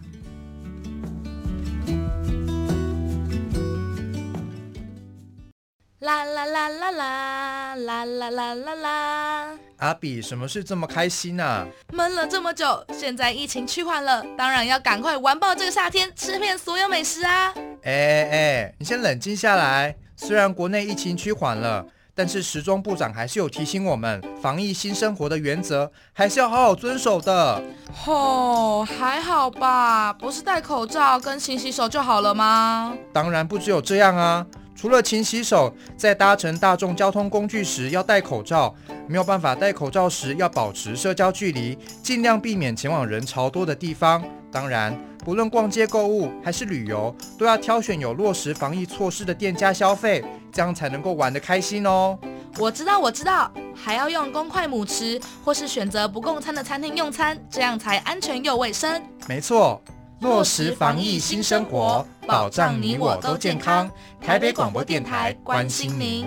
[6.00, 9.48] 啦啦啦啦啦啦啦啦啦啦！
[9.78, 11.66] 阿比，什么事这么开心啊？
[11.92, 17.52] 闷了这么久，现在疫情趋缓了，当然要赶快玩爆这个夏天，吃遍所有美食啊！
[17.82, 19.96] 哎哎哎，你先冷静下来。
[20.14, 21.84] 虽然国内疫情趋缓了，
[22.14, 27.60] 但是时钟部长还是有提醒我们，防疫新生活的原则还是要好好遵守的。
[27.92, 30.12] 吼，还好吧？
[30.12, 32.94] 不是戴口罩跟勤洗手就好了吗？
[33.12, 34.46] 当然不只有这样啊。
[34.78, 38.72] 除了勤洗手，在搭乘大众交通工具时要戴口罩，
[39.08, 44.22] 没有办法戴口罩时要保持社交距离，尽量避免前往人潮多的地方。
[44.52, 52.16] 当然，不论逛街购物还是旅游，都要挑选有落实防疫措施的店家消费，这样才能够玩得开心哦。
[52.56, 59.02] 我知道，我知道，还要用公筷母匙，或是选择不供餐的餐厅用餐，这样才安全又卫生。
[59.26, 59.82] 没错。
[60.20, 63.88] 落实防疫新生活，保障你我都健康。
[64.20, 66.26] 台北广播电台关心您。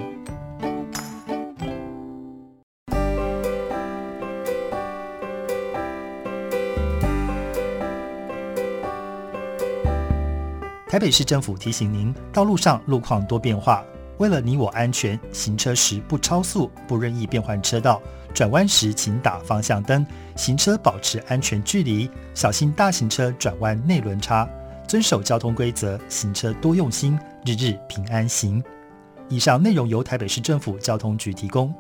[10.88, 13.84] 台北市政府提醒您：道路上路况多变化，
[14.21, 17.99] 为了你我安全，行车时不超速，不任意变换车道。
[18.36, 20.05] 转弯时请打方向灯，
[20.36, 24.47] 行车保持安全距离，小心大型车转弯内轮差。
[24.88, 28.63] 遵守交通规则，行车多用心，日日平安行。
[29.27, 31.73] 以上内容由台北市政府交通局提供。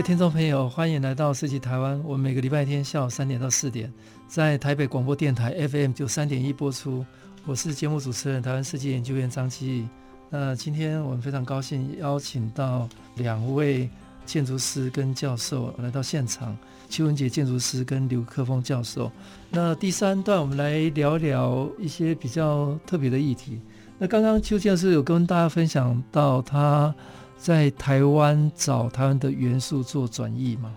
[0.00, 2.02] 位听众朋友，欢迎来到设计台湾。
[2.06, 3.92] 我们每个礼拜天下午三点到四点，
[4.26, 7.04] 在台北广播电台 FM 九三点一播出。
[7.44, 9.86] 我是节目主持人，台湾设计研究院张基。
[10.30, 13.90] 那今天我们非常高兴邀请到两位
[14.24, 16.56] 建筑师跟教授来到现场，
[16.88, 19.12] 邱文杰建筑师跟刘克峰教授。
[19.50, 23.60] 那第三段我们来聊聊一些比较特别的议题。
[23.98, 26.94] 那刚刚邱教授有跟大家分享到他。
[27.40, 30.70] 在台湾找台湾的元素做转译嘛？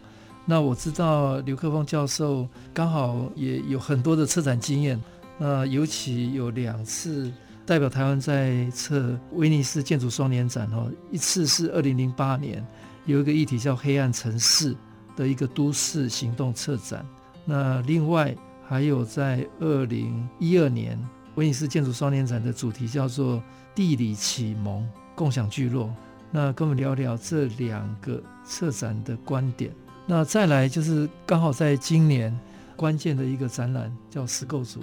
[0.46, 5.02] 那我知道刘克峰教授刚好也有很多的策展经验，
[5.38, 7.30] 那尤其有两次
[7.66, 12.66] 代表台湾在策威尼斯建筑双年展哦，一次是二零零八年
[13.06, 14.74] 有一个议题叫“黑暗城市”
[15.18, 17.06] 的一个都市行动策展，
[17.44, 18.34] 那另外
[18.66, 20.98] 还有在二零一二年
[21.36, 23.44] 威尼斯建筑双年展的主题叫做
[23.76, 25.94] “地理启蒙共享聚落”。
[26.36, 29.72] 那跟我们聊聊这两个策展的观点。
[30.08, 32.36] 那再来就是刚好在今年
[32.76, 34.80] 关键的一个展览叫“石构筑”，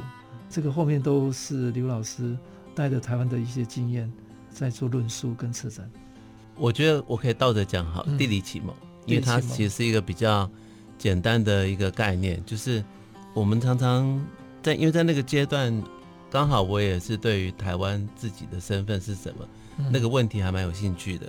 [0.48, 2.38] 这个后面都是刘老师
[2.72, 4.10] 带着台湾的一些经验
[4.48, 5.90] 在做论述跟策展。
[6.56, 10.48] 我觉得我可以倒着讲好，地理启蒙，嗯、因为它其实是一个比较
[10.96, 12.82] 简单的一个概念，就是
[13.34, 14.24] 我们常常
[14.62, 15.82] 在因为在那个阶段，
[16.30, 19.48] 刚好我也是对于台湾自己的身份是什么。
[19.90, 21.26] 那个问题还蛮有兴趣的，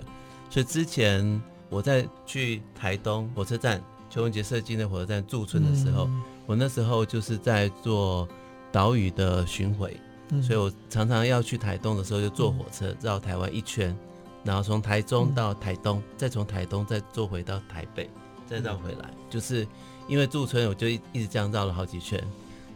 [0.50, 6.08] 所以之前我在去台东火车站邱文杰设计那火车站驻村的时候，
[6.46, 8.28] 我那时候就是在做
[8.70, 9.98] 岛屿的巡回，
[10.42, 13.96] 所以我常常要去台东的时候就坐火车绕台湾一圈，
[14.44, 18.10] 然后从台中到台东，再从台东再坐回到台北，
[18.46, 19.66] 再绕回来，就是
[20.08, 22.22] 因为驻村我就一一直这样绕了好几圈，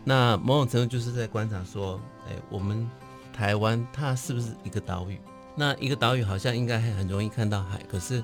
[0.05, 2.89] 那某种程度就是在观察说，哎，我们
[3.33, 5.19] 台湾它是不是一个岛屿？
[5.59, 8.23] 那一个岛屿好像应该很容易看到海，可是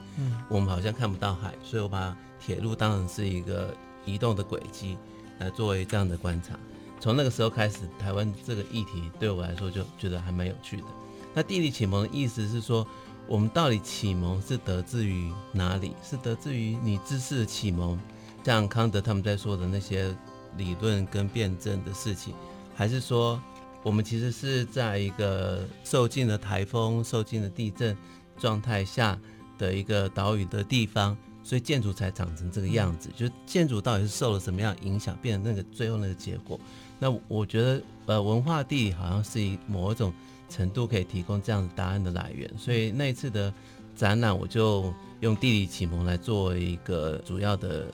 [0.50, 4.98] 我们好像看不到海，所以我把铁路当成是一个移动的轨迹
[5.38, 6.58] 来作为这样的观察。
[7.00, 10.84] 从那个时候开始，台湾这个议题对我来说就觉得还蛮有趣的。
[11.32, 12.86] 那地理启蒙的意思是说，
[13.26, 15.96] 我们到底启蒙是得自于哪里？
[16.02, 17.98] 是得自于你知识的启蒙，
[18.44, 20.14] 像康德他们在说的那些
[20.58, 22.34] 理论跟辩证的事情，
[22.74, 23.40] 还是说？
[23.82, 27.96] 我们其实是在一个受尽了台风、受尽了地震
[28.38, 29.18] 状态下
[29.58, 33.10] 的一个岛屿的地方，所以建筑才长成这个样子。
[33.16, 36.58] 就建筑到底是受了什么样影响，变成那个最后那个结果？
[36.98, 40.12] 那我觉得，呃，文化地理好像是以某一种
[40.48, 42.48] 程度可以提供这样的答案的来源。
[42.56, 43.52] 所以那一次的
[43.96, 47.86] 展览，我就用地理启蒙来作为一个主要的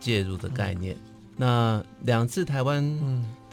[0.00, 0.96] 介入的概念。
[1.36, 2.82] 那两次台湾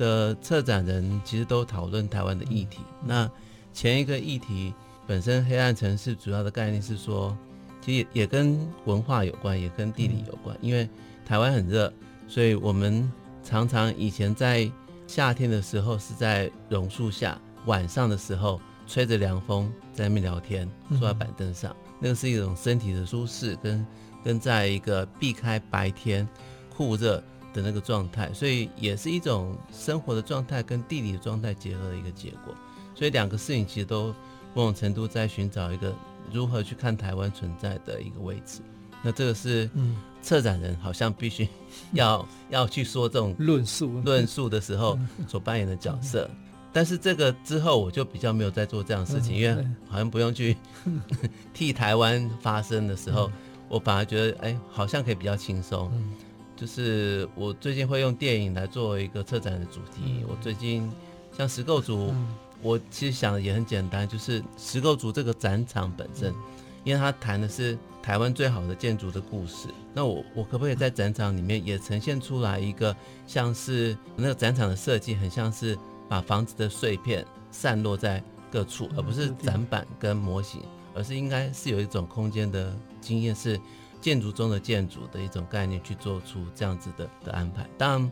[0.01, 2.79] 的策展人其实都讨论台湾的议题。
[3.05, 3.29] 那
[3.71, 4.73] 前一个议题
[5.05, 7.37] 本身，黑暗城市主要的概念是说，
[7.81, 10.57] 其实也也跟文化有关，也跟地理有关。
[10.59, 10.89] 因为
[11.23, 11.93] 台湾很热，
[12.27, 13.11] 所以我们
[13.43, 14.67] 常常以前在
[15.05, 23.85] 夏天的时候是在榕树下，晚上的时候吹着凉风在那边聊天，坐在板凳上，那个是一种身体的舒适，跟
[24.23, 26.27] 跟在一个避开白天
[26.75, 27.23] 酷热。
[27.53, 32.53] 的那个状态，所以也是一种生活的状态跟地理的状态结合的一个结果。
[32.95, 34.13] 所以两个事情其实都
[34.53, 35.93] 某种程度在寻找一个
[36.31, 38.61] 如何去看台湾存在的一个位置。
[39.01, 39.69] 那这个是
[40.21, 41.47] 策展人好像必须
[41.93, 46.29] 要、嗯、要去说这种论述论述的时候所扮演的角色。
[46.73, 50.55] 但是这个之后我就比较没有在做这样的事情，因为好像不用去
[51.53, 53.31] 替台湾发声的时候，
[53.67, 55.91] 我反而觉得哎，好像可以比较轻松。
[56.61, 60.23] 就是我最近会用电影来作为一个策展的主题。
[60.29, 60.87] 我最近
[61.35, 62.13] 像石构筑，
[62.61, 66.31] 我其实想的也很简单，就是石构组这个展场本身，
[66.83, 69.69] 因为它谈的是台湾最好的建筑的故事。
[69.91, 72.95] 那我我可不可以在展场里面也呈现出来一个，
[73.25, 75.75] 像是那个展场的设计，很像是
[76.07, 80.61] 把房子的碎片散落在各处，而不是展板跟模型，
[80.93, 83.59] 而是应该是有一种空间的经验是。
[84.01, 87.69] 建筑中的建筑的一种概念，去做出这样子的的安排。
[87.77, 88.11] 当然，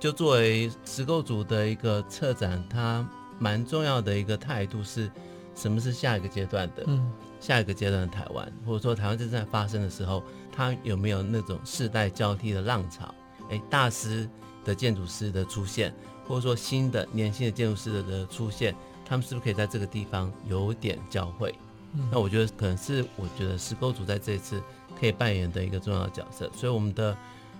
[0.00, 3.08] 就作为石构组的一个策展，它
[3.38, 5.10] 蛮重要的一个态度是，
[5.54, 6.82] 什么是下一个阶段的？
[6.86, 7.10] 嗯，
[7.40, 10.22] 下一个阶段的台湾，或者说台湾正在发生的时候，
[10.52, 13.14] 它有没有那种世代交替的浪潮？
[13.50, 14.28] 哎，大师
[14.64, 15.94] 的建筑师的出现，
[16.26, 18.74] 或者说新的年轻的建筑师的的出现，
[19.04, 21.54] 他们是不是可以在这个地方有点交汇？
[21.94, 24.62] 嗯、那我觉得可能是我觉得石构组在这一次
[24.98, 26.50] 可以扮演的一个重要角色。
[26.54, 27.16] 所以我们的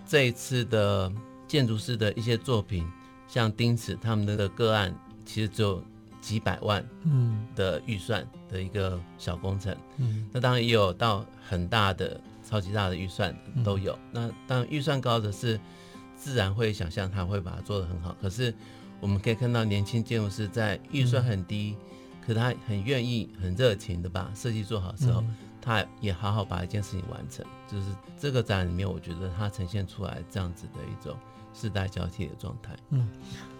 [0.07, 1.13] 这一次的
[1.47, 2.87] 建筑师的一些作品，
[3.27, 5.83] 像丁子他们的个案，其实只有
[6.21, 9.77] 几百万嗯的预算的一个小工程。
[9.97, 13.93] 嗯，那当然也有到很大的、超级大的预算都有。
[13.93, 15.59] 嗯、那当然预算高的是。
[16.21, 18.53] 自然会想象他会把它做得很好，可是
[18.99, 21.87] 我们可以看到年轻建筑师在预算很低，嗯、
[22.29, 27.43] 可他很愿意、很热情的把设计做好之后，嗯、他也好好把一件事情完成。
[27.67, 27.87] 就是
[28.21, 31.17] 这个展里面，我觉得它呈现出来这样子的一种
[31.55, 32.77] 世代交替的状态。
[32.91, 33.09] 嗯，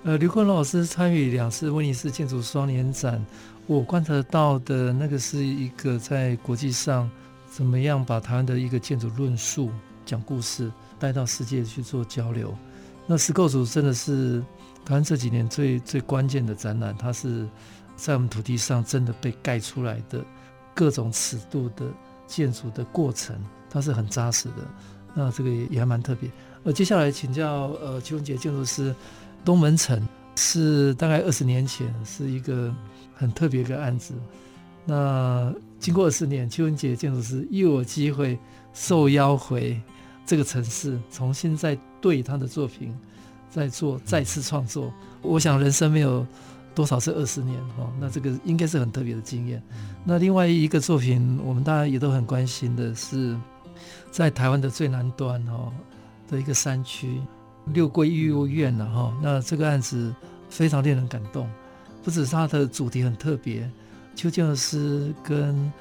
[0.05, 3.25] 呃，刘坤老师参与两次威尼斯建筑双年展，
[3.67, 7.11] 我观察到的那个是一个在国际上
[7.51, 9.71] 怎么样把台湾的一个建筑论述
[10.05, 10.71] 讲故事。
[11.01, 12.53] 带到世界去做交流，
[13.07, 14.41] 那石构组真的是
[14.85, 17.49] 台湾这几年最最关键的展览，它是
[17.99, 20.25] 在我们土地上真的被盖出来的
[20.75, 21.85] 各种尺度的
[22.27, 23.37] 建筑的过程，
[23.69, 24.65] 它是很扎实的。
[25.15, 26.31] 那这个也也还蛮特别。
[26.63, 28.95] 呃，接下来请教呃邱文杰建筑师，
[29.45, 32.75] 东门城是大概二十年前是一个
[33.15, 34.15] 很特别的案子。
[34.87, 38.39] 那经过二十年，邱文杰建筑师又有机会
[38.73, 39.79] 受邀回。
[40.25, 42.95] 这个城市重新再对他的作品
[43.49, 44.93] 再做再次创作，
[45.23, 46.27] 我想人生没有
[46.79, 49.61] 多少是二十年哦，那这个应该是很特别的经验。
[50.05, 53.37] 那另外一个作品，我们大家也都很关心的是，
[54.13, 55.73] 在台湾的最南端哦
[56.29, 57.21] 的一个山区
[57.75, 59.13] 六龟育幼院了哈。
[59.21, 60.15] 那这个案子
[60.49, 61.51] 非常令人感动，
[62.05, 63.69] 不只是它的主题很特别，
[64.15, 65.73] 邱建筑师跟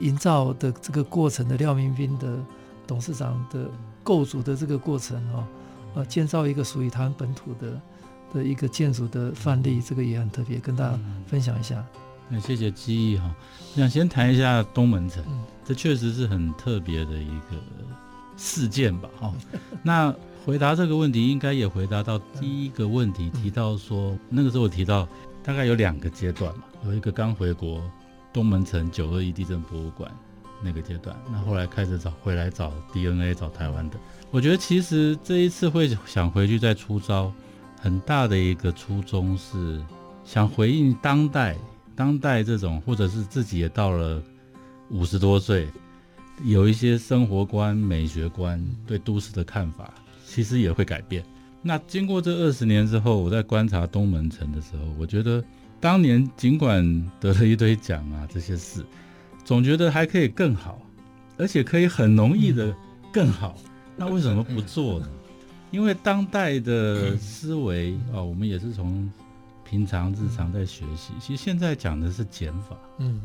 [0.00, 2.36] 营造的这个过程的廖明斌的。
[2.84, 3.70] 董事长的
[4.02, 5.46] 构筑的这个过程哦，
[5.94, 7.80] 呃，建造一个属于台湾本土的
[8.32, 11.84] 的一个建筑的范例，这个也很特别，跟大家分享一下。
[12.28, 13.34] 那、嗯、谢谢基毅哈，
[13.74, 17.56] 我想先谈一下东门城，嗯、这确实是很特别的一个
[18.36, 19.08] 事件吧？
[19.20, 19.34] 哈，
[19.82, 20.14] 那
[20.44, 25.06] 回答这个问题，应该也回答到第一个问题，提到说那个时候我提到
[25.44, 27.82] 大概有两个阶段嘛，有一个刚回国，
[28.32, 30.10] 东门城九二一地震博物馆。
[30.64, 33.96] 那个阶段，那后来开始找回来找 DNA 找台湾的，
[34.30, 37.32] 我觉得其实这一次会想回去再出招，
[37.82, 39.84] 很大的一个初衷是
[40.24, 41.56] 想回应当代
[41.96, 44.22] 当代这种，或者是自己也到了
[44.88, 45.66] 五十多岁，
[46.44, 49.92] 有一些生活观、美学观对都市的看法，
[50.24, 51.24] 其实也会改变。
[51.60, 55.42] 那经过这二十年之后，我在观察东门城的时候，我觉得
[55.80, 58.86] 当年尽管得了一堆奖啊，这些事。
[59.44, 60.80] 总觉得还可以更好，
[61.36, 62.72] 而且可以很容易的
[63.12, 63.56] 更好，
[63.96, 65.08] 那为什么不做呢？
[65.72, 69.10] 因为当代的思维啊、哦，我们也是从
[69.64, 71.12] 平常日常在学习。
[71.18, 72.76] 其实现在讲的是减法。
[72.98, 73.20] 嗯，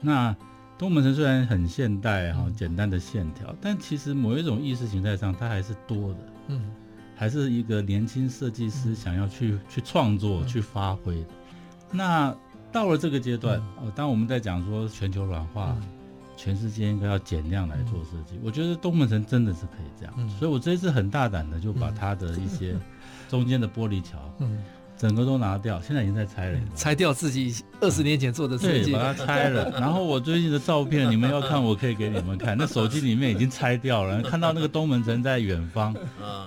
[0.00, 0.34] 那
[0.76, 6.18] 东门城虽然很现代哈，简单的线条，但其实某一种意识形态上，它还是多的。
[6.48, 6.72] 嗯，
[7.14, 11.28] 还是一个年轻设计师想要去去创作、去发挥的。
[11.92, 12.34] 那。
[12.72, 15.76] 到了这个阶段，呃，当我们在讲说全球软化，
[16.42, 22.74] 全世界应该要减量来做设计，我觉得东门城真的是可以这样，所以我这一次很大胆的就把它的一些
[23.28, 24.18] 中间的玻璃桥，
[24.96, 29.70] 整个都拿掉，现在已经在拆了，拆掉自己二十年前做的设计，对，把它拆了。
[29.78, 35.94] 然后我最近的照片，你们要看，我可以给你们看，那手机里面已经拆掉了，看到那个东门城在远方，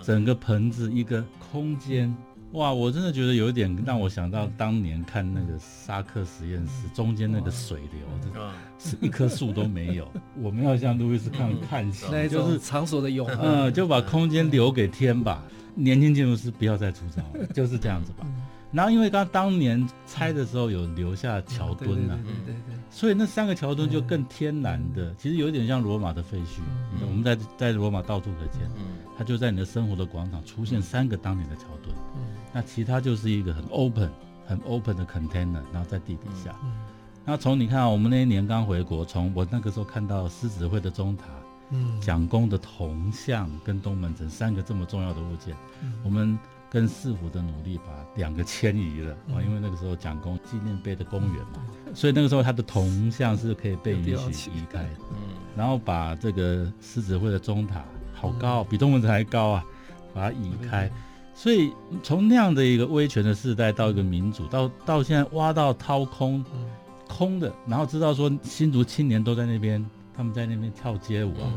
[0.04, 2.12] 整个盆子一个空间。
[2.54, 8.32] 哇，我真的觉得有一点让我想到当年看那个沙克实验室中间那个水流，
[8.78, 10.08] 是一棵树都没有。
[10.40, 13.40] 我们要向路易斯看看齐，那就是场所的永恒。
[13.42, 15.44] 嗯，就把空间留给天吧。
[15.76, 18.28] 年轻建筑师不要再出招了， 就是这样子吧。
[18.72, 26.62] 然后因为刚当年拆的时候有留下桥墩呐，对对对，所以那三个桥墩就更天然的，其实有点像罗马的废墟。
[27.02, 28.68] 我们在在罗马到处可见，
[29.18, 31.96] 它就在你的生活的广场出现三个当年的桥墩。
[32.54, 34.10] 那其他就是一个很 open、
[34.46, 36.56] 很 open 的 container，然后在地底下。
[36.64, 36.72] 嗯，
[37.26, 41.26] 那从你看，我们那一年刚回国，从我那个时候看到狮子会的中塔，
[41.72, 46.38] 嗯，蒋公的铜像跟东门城三个这么重要的物件，嗯，我们
[46.70, 47.86] 跟市府的努力把
[48.16, 51.64] 两个迁移了啊，因为那个时候蒋公纪念碑的公园嘛，
[51.96, 55.18] 所以那个时候他的铜像是可以被允许移开，嗯，
[55.56, 57.84] 然后把这个狮子会的中塔
[58.14, 59.66] 好高，比东门城还高啊，
[60.14, 60.88] 把它移开。
[61.36, 66.44] 所以从那样的一个威权的时代到一个民主，到到现在挖到掏空，
[67.08, 69.84] 空的，然后知道说新竹青年都在那边，
[70.16, 71.50] 他们在那边跳街舞啊，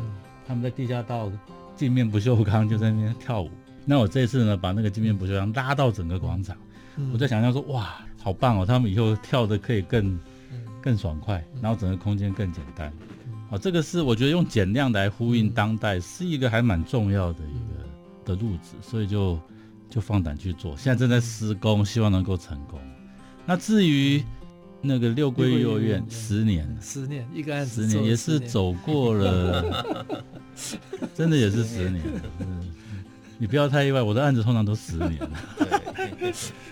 [0.47, 1.31] 他们在地下道
[1.77, 3.51] 镜面不锈钢就在那边跳舞。
[3.85, 6.57] 那我这次呢，把那个镜面不锈钢拉到整个广场，
[7.13, 10.19] 我在想象说哇，好棒哦，他们以后跳的可以更
[10.81, 12.93] 更爽快，然后整个空间更简单。
[13.51, 19.39] 啊，这个是我觉得用减量来呼应当代，是一个还蛮重要的一个的路子，所以就
[19.97, 20.77] 就放胆去做。
[20.77, 22.79] 现在正在施工，希望能够成功。
[23.47, 24.23] 那至于
[24.83, 29.87] 那个六龟幼儿园，十年，十年一个案子，十年也是走过了，
[31.17, 32.03] 真的也是十年。
[33.39, 35.19] 你不要太意外，我的案子通常都十年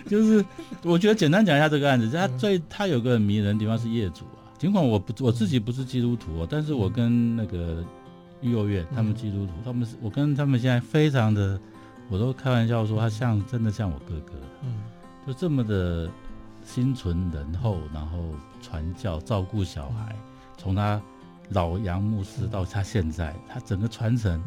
[0.07, 0.45] 就是
[0.83, 4.45] 我觉得简单讲一下这个案子，它最它有个很迷人的地方是业主啊。
[4.59, 7.83] 尽管我不我自己不是基督徒，但是我跟那个
[8.41, 11.59] 育幼院他们基督徒，他们是我跟他们现在非常的，
[12.09, 14.33] 我都开玩笑说他像真的像我哥哥，
[14.63, 14.83] 嗯，
[15.25, 16.09] 就这么的
[16.63, 18.19] 心存仁厚，然后
[18.61, 20.15] 传教照顾小孩，
[20.57, 21.01] 从他
[21.49, 24.41] 老杨牧师到他现在，他整个传承。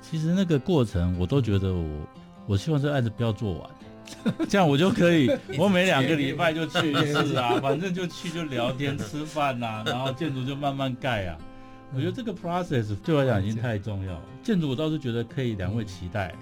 [0.00, 2.06] 其实那个过程，我都觉得我，
[2.46, 3.70] 我希望这个案子不要做完，
[4.48, 11.38] 这样我就可以， 我每两个礼拜就去一次啊，反正就去就聊天吃饭呐、啊， 然后建筑就慢慢盖啊。
[11.94, 14.20] 我觉得这个 process 对我来讲已经太重要。
[14.42, 16.34] 建筑我倒是觉得可以，两位期待。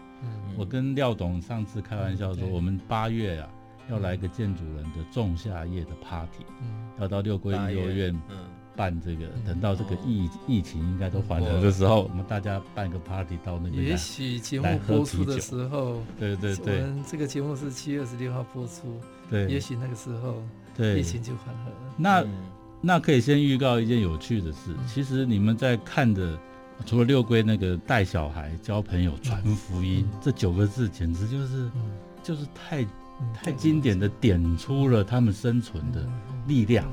[0.57, 3.49] 我跟廖董上次开玩笑说，我们八月啊
[3.91, 6.45] 要来个建筑人的仲夏夜的 party，
[7.01, 8.15] 要到六龟幼儿园。
[8.75, 12.09] 办这个，等到这个疫疫情应该都缓和的时候，我。
[12.09, 13.85] 们大家办个 party 到那边。
[13.85, 18.99] 也许节目播出的时候，对对对，我们这个节目是七月二十六号播出，
[19.29, 20.43] 对，也许那个时候，
[20.75, 21.95] 对，疫情就缓和了。
[21.99, 22.25] 那
[22.81, 26.39] 那可以先预告一件有趣的事，其实你们在看的，
[26.85, 31.71] 除了六龟那个带小孩、交朋友、传福音这九个字，简直就是
[32.23, 32.85] 就是太
[33.35, 36.05] 太经典的点出了他们生存的
[36.47, 36.85] 力量。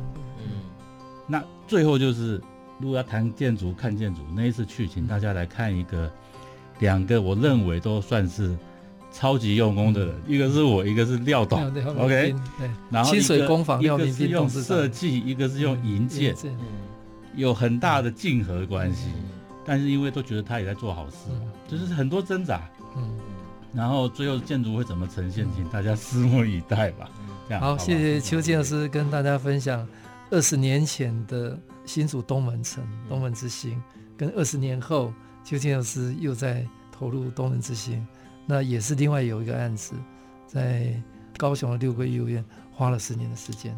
[1.28, 2.42] 那最后就是，
[2.80, 6.12] 如果要谈建筑、看建筑，那一次去，请大家来看一个，
[6.80, 8.58] 两个我认为都算是
[9.12, 11.64] 超级用功的人，嗯、一个是我，一个是廖董
[11.98, 16.36] ，OK，对，然后清水工坊，一个是用设计，一个是用营建，
[17.36, 19.10] 有很大的竞合关系，
[19.70, 21.28] 但是因为都觉得他也在做好事，
[21.68, 22.68] 就是很多挣扎，
[22.98, 23.20] 嗯，
[23.72, 27.08] 然后最后建筑会怎么呈现，请大家拭目以待吧。
[27.48, 29.88] 这样，好，谢谢邱建老师跟大家分享。
[30.32, 31.56] 二十年前的
[31.86, 33.80] 新竹东门城、东门之星，
[34.18, 35.14] 跟二十年后
[35.44, 38.04] 邱建老师又在投入东门之星，
[38.48, 39.94] 那也是另外有一个案子，
[40.48, 41.00] 在
[41.38, 43.78] 高雄的六龟幼儿园花了十年的时间。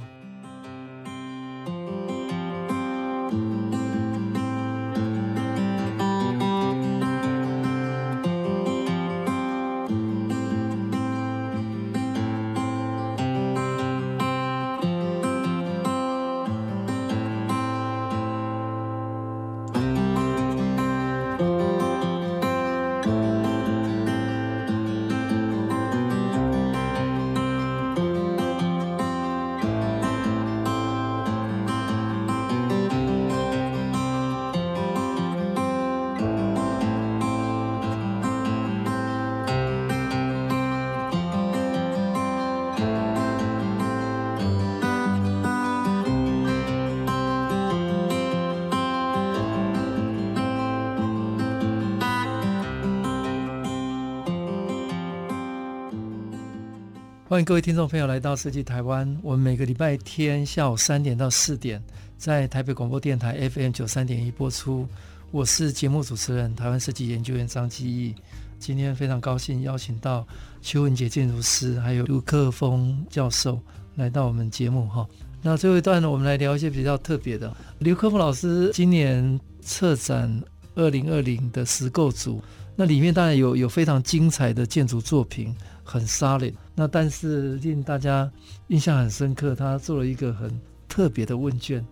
[57.43, 59.17] 各位听众朋友来到设计台湾。
[59.23, 61.81] 我们每个礼拜天下午三点到四点，
[62.15, 64.87] 在台北广播电台 FM 九三点一播出。
[65.31, 68.13] 我是节目主持人台湾设计研究员张基义。
[68.59, 70.27] 今天非常高兴邀请到
[70.61, 73.59] 邱文杰建筑师还有卢克峰教授
[73.95, 75.07] 来到我们节目哈。
[75.41, 77.51] 那最后一段呢，我们来聊一些比较特别的。
[77.79, 80.41] 刘克峰老师今年策展
[80.75, 82.39] 二零二零的实构组，
[82.75, 85.55] 那里面当然有有非常精彩的建筑作品。
[85.91, 88.31] 很 solid，那但是令大家
[88.69, 90.49] 印象很深刻，他做了一个很
[90.87, 91.85] 特别的问卷，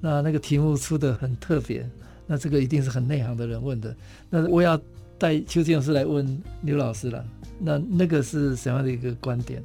[0.00, 1.88] 那那个题目出的很特别，
[2.26, 3.94] 那这个一定是很内行的人问的。
[4.28, 4.76] 那我要
[5.16, 7.24] 带邱建老师来问刘老师了，
[7.60, 9.62] 那那个是什么样的一个观点？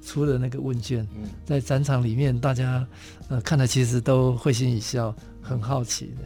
[0.00, 1.04] 出了那个问卷，
[1.44, 2.86] 在展场里面，大家
[3.28, 6.22] 呃看了其实都会心一笑，很好奇的。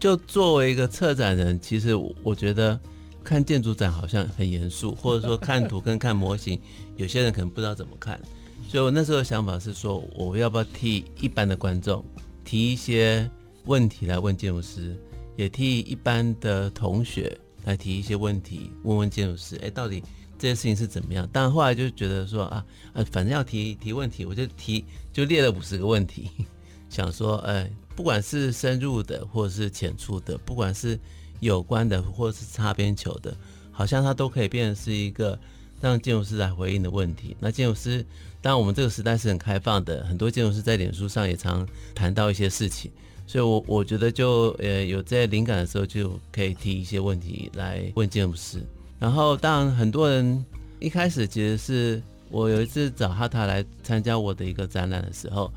[0.00, 2.80] 就作为一个策展人，其实我觉得。
[3.24, 6.60] 看建筑展好像很严肃， 或者说看图跟看模型，
[6.96, 8.20] 有些人可能不知道怎么看。
[8.68, 12.04] 所以我那时候的想法是说，我要不要替一般的观众
[12.44, 13.28] 提一些
[13.64, 14.96] 问题来问建筑师，
[15.36, 20.02] 也替一般的同学来提一些问题，问问建筑师，哎，到底
[20.38, 21.28] 这些事情是怎么样？
[21.32, 22.64] 但后来就觉得说啊，
[22.94, 26.30] 呃，反正要提提问题，我就提就列了五十个问题，
[26.88, 30.98] 想说，哎，不管是深入的或者是浅出的，不管是。
[31.40, 33.36] 有关的或者是擦边球的，
[33.70, 35.38] 好像它都可以变成是一个
[35.80, 37.36] 让建筑师来回应的问题。
[37.40, 38.04] 那建筑师，
[38.40, 42.90] 当然我们这个时代是很开放的，很多建筑师在脸书上也常谈到一些事情，
[43.26, 48.62] 所以我我觉得就呃有在灵感的时候就可以提一些问题来问建筑师。
[48.98, 50.44] 然后当然很多人
[50.80, 55.52] 一开始其实是我有一次找哈塔来参加我的一个展览的时候。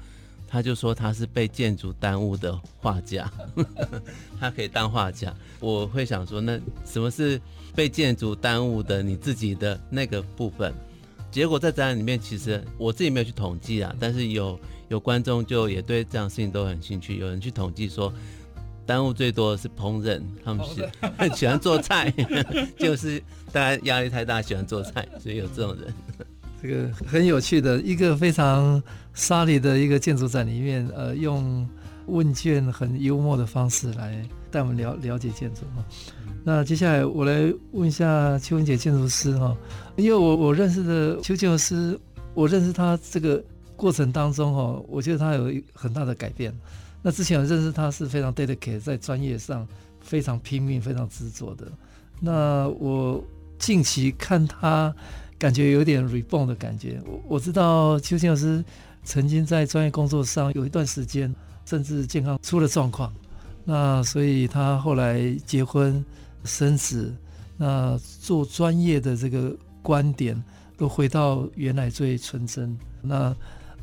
[0.48, 3.30] 他就说他是被建筑耽误的画家，
[4.40, 5.34] 他可以当画家。
[5.60, 7.40] 我会想说，那什么是
[7.76, 10.74] 被建筑耽误的你自己的那个部分？
[11.30, 17.18] 结果在展览里面，其实我自己没有去统计啊，但是有有观众就也对这样事情都很兴趣。
[17.18, 18.12] 有人去统计说，
[18.86, 22.10] 耽误最多的是烹饪，他们是很 喜欢做菜，
[22.80, 23.22] 就是
[23.52, 25.94] 大家压力太大，喜欢做菜，所以有这种人。
[26.68, 28.82] 这个很有趣的一个非常
[29.14, 31.66] 沙里的一个建筑展里面，呃，用
[32.08, 35.86] 问卷很幽默的方式来带我们了了解建筑哈。
[36.44, 39.56] 那接下来我来问一下邱文杰建筑师哈，
[39.96, 41.98] 因为我我认识的邱建筑师，
[42.34, 43.42] 我认识他这个
[43.78, 46.54] 过程当中哈，我觉得他有很大的改变。
[47.02, 49.66] 那之前我认识他是非常 dedicated 在专业上
[50.02, 51.66] 非常拼命、非常执着的。
[52.20, 53.24] 那我
[53.58, 54.94] 近期看他。
[55.40, 57.00] 感觉有点 reborn 的感觉。
[57.06, 58.64] 我我知道邱建筑师
[59.04, 61.34] 曾经在专业工作上有一段时间，
[61.66, 63.14] 甚至健康出了状况。
[63.64, 66.04] 那所以他后来结婚
[66.44, 67.14] 生子，
[67.56, 70.42] 那做专业的这个观点
[70.76, 72.78] 都回到原来最纯真。
[73.02, 73.36] 那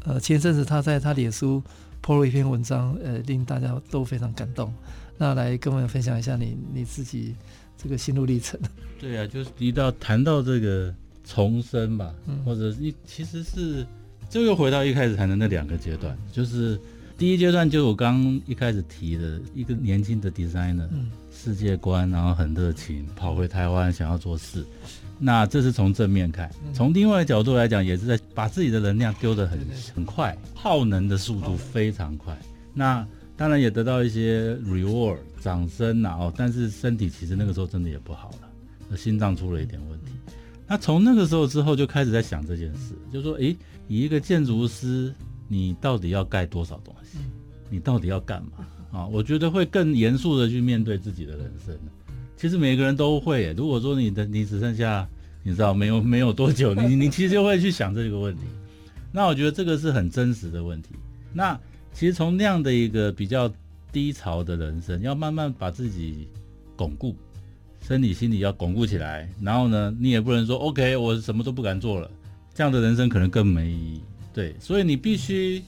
[0.05, 1.63] 呃前阵子他在他脸书
[2.03, 4.73] po 了一篇文章，呃令大家都非常感动。
[5.17, 7.37] 那来跟我们分享一下你你自己
[7.79, 8.59] 这个心路历程。
[8.99, 10.93] 对啊，就是提到谈到这个。
[11.25, 12.15] 重生吧，
[12.45, 13.87] 或者一其实是，
[14.29, 16.79] 就又回到一开始谈的那两个阶段，就是
[17.17, 20.89] 第一阶段就我刚一开始提的一个年轻的 designer，
[21.33, 24.65] 世界观，然后很热情，跑回台湾想要做事，
[25.19, 29.59] 那这是从正面看，从另外一个角度来讲，也是在把自己的能量丢得很
[29.95, 32.37] 很快，耗能的速度非常快，
[32.75, 33.07] 那
[33.37, 40.13] 当然也得到一些 reward 掌声啊，哦，但是身体其实那个时候真的也不好了，心脏出了一点问题。
[40.67, 43.57] 那从那个时候之后就开始在想这件事，就说，诶，
[43.87, 45.15] 以一个建筑师，
[45.47, 47.19] 你到底要盖多少东西？
[47.69, 48.67] 你到底要干嘛？
[48.93, 51.77] 啊，我觉得会更严肃的去面对自己的人生。
[52.37, 55.09] 其实每个人都会，如果说你的你只剩下，
[55.43, 58.43] 你知道没有没有多久，你 你其实就会去想这个问题。
[59.13, 60.91] 那我觉得这个是很真实的问题。
[61.33, 61.59] 那
[61.93, 63.53] 其实从那样的一个比较
[63.93, 66.29] 低潮的人生，要慢慢把自己
[66.75, 67.15] 巩固。
[67.87, 72.11] 身体、心理要巩固起来，然后呢，你也不能说 OK，我什么都不敢做了，
[72.55, 74.01] 这样的人生可能更没意义。
[74.33, 75.63] 对，所以你必须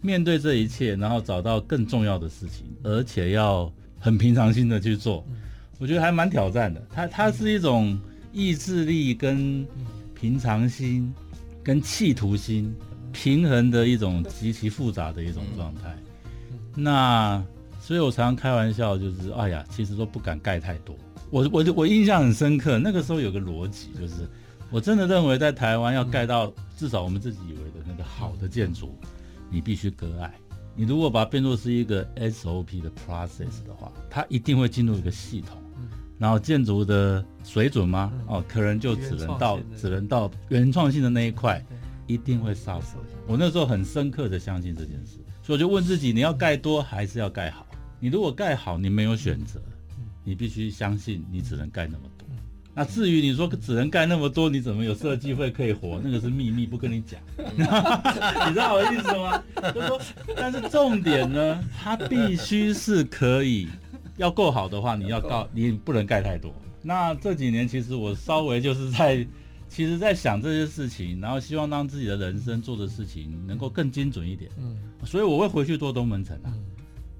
[0.00, 5.22] 面对这一切，然后找到更重要的事情，而且要很平常心的去做。
[5.78, 6.82] 我觉得还蛮挑战的。
[6.90, 8.00] 它它是一种
[8.32, 9.64] 意志力跟
[10.14, 11.12] 平常心
[11.62, 12.74] 跟企图心
[13.12, 15.94] 平衡的一种极其复杂的一种状态。
[16.74, 17.44] 那
[17.80, 20.96] 所以我常常开玩笑，就是哎呀，其实都不敢盖太多。
[21.30, 24.28] 我我我印象很深刻，那个时候有个逻辑，就是
[24.70, 28.96] 我真的认为在台湾要盖到至少我们自己以为的那个好的建筑，
[29.50, 30.32] 你必须割爱。
[30.74, 35.58] 你如果把它变作是一个 SOP 的 process 的话，它一定会进入一个系统，
[36.18, 38.12] 然后建筑的水准吗？
[38.26, 41.62] 哦，可能就只能到只能到原创性的那一块，
[42.06, 43.02] 一定会 suffer。
[43.26, 47.66] 我那时候很深刻的相信这件事，所以我就问自己：你要盖多还是要盖好？
[47.98, 49.60] 你如果盖好，你没有选择。
[50.28, 52.28] 你必须相信，你只能盖那么多。
[52.74, 55.98] 那至于你说只能盖那么多，你怎么有设计会可以活？
[56.04, 57.18] 那个是秘密，不跟你讲。
[57.56, 57.64] 你
[58.52, 59.42] 知道我的意思吗？
[59.74, 59.98] 就说，
[60.36, 63.68] 但是重点呢，它必须是可以，
[64.18, 66.54] 要够好的话，你要告，你不能盖太多。
[66.82, 69.26] 那这几年其实我稍微就是在，
[69.66, 74.50] 其实在想这些事情，然后希望让自己的人生做的事情能够更精准一点。
[74.58, 74.76] 嗯，
[75.06, 76.52] 所以我会回去做东门城啊。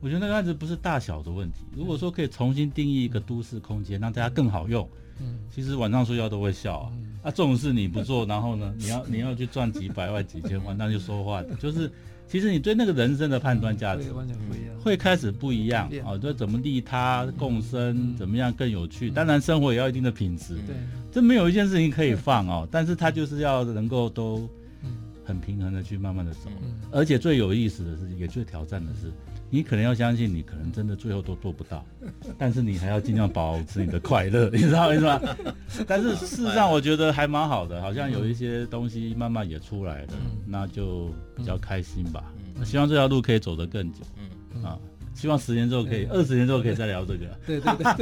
[0.01, 1.59] 我觉得那个案子不是大小的问题。
[1.75, 4.89] 如果说可以重新定义一个都市空间，让大家更好用，
[5.21, 6.93] 嗯，其实晚上睡觉都会笑啊。
[7.23, 11.43] 啊，这种事你不做， 然后呢，你要你要去赚几百万、几千万， 那就说话。
[11.59, 11.91] 就是
[12.29, 14.13] 其实你对那个人生的判断价值
[14.81, 16.17] 会开始不一样啊。
[16.17, 19.11] 就怎么利他共生，怎么样更有趣？
[19.11, 20.55] 当然生活也要一定的品质。
[20.67, 20.77] 对，
[21.11, 24.49] 这没有一件事情可以放哦，但是它就是要能够都
[25.29, 26.49] 很平衡的去慢慢的走。
[26.91, 29.13] 而且最有意思的是，也最挑战的是。
[29.51, 31.85] 你可能要相信，你可能真的最后都做不到，
[32.37, 35.21] 但是你还要尽量保持你的快乐， 你知道意思吗？
[35.87, 40.15] 但是事实上，我觉得还蛮好的，好像有一些东西慢慢也出来了，
[40.47, 42.33] 那就比较开心吧。
[42.65, 44.01] 希望这条路可以走得更久，
[44.63, 44.79] 啊，
[45.15, 47.27] 希望十年之后可以，二十年之后可以再聊这个。
[47.47, 47.95] 对对对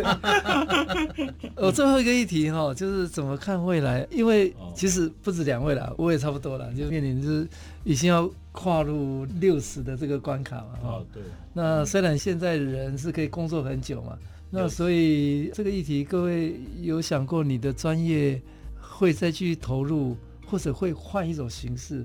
[1.15, 1.35] 对。
[1.57, 4.07] 我 最后一个议题哈，就是怎么看未来？
[4.11, 7.49] 因为其实不止两位了，我也差不多了，就面临就是
[7.85, 10.79] 已经要跨入六十的这个关卡嘛。
[10.83, 11.23] 哦，对。
[11.53, 14.19] 那虽然现在人是可以工作很久嘛，
[14.51, 18.41] 那所以这个议题，各位有想过你的专业
[18.79, 22.05] 会再去投入，或者会换一种形式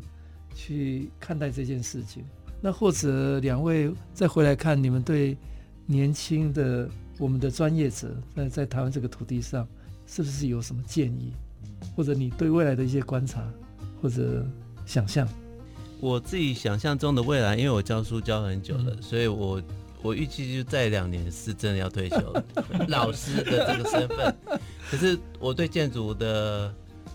[0.55, 2.23] 去看待这件事情？
[2.63, 5.35] 那或者两位再回来看，你们对
[5.87, 6.87] 年轻的
[7.17, 9.67] 我们的专业者在在台湾这个土地上，
[10.05, 11.33] 是不是有什么建议？
[11.95, 13.43] 或者你对未来的一些观察
[13.99, 14.45] 或者
[14.85, 15.27] 想象？
[15.99, 19.61] 我自己想象中的未来，因为我教书教很久了，嗯、所以我
[20.03, 22.45] 我预计就在两年是真的要退休了，
[22.87, 24.35] 老师的这个身份。
[24.89, 26.71] 可是我对建筑的。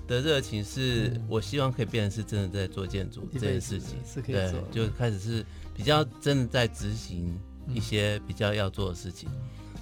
[0.06, 5.44] 的热情是我希望可以变成是真的在做建筑这件事情，对，就开始是
[5.74, 7.36] 比较真的在执行
[7.68, 9.28] 一些比较要做的事情，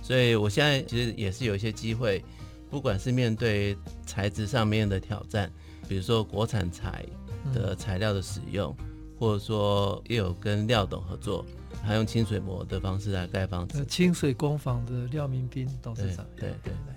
[0.02, 2.24] 所以我现在其实也是有一些机会，
[2.70, 5.52] 不管是面对材质上面的挑战，
[5.86, 7.04] 比如说国产材
[7.52, 8.74] 的材料的使用，
[9.18, 11.44] 或者说也有跟廖董合作，
[11.82, 16.94] 还用清水模的方式来盖房子，清水工坊的廖明斌董事长，对对对，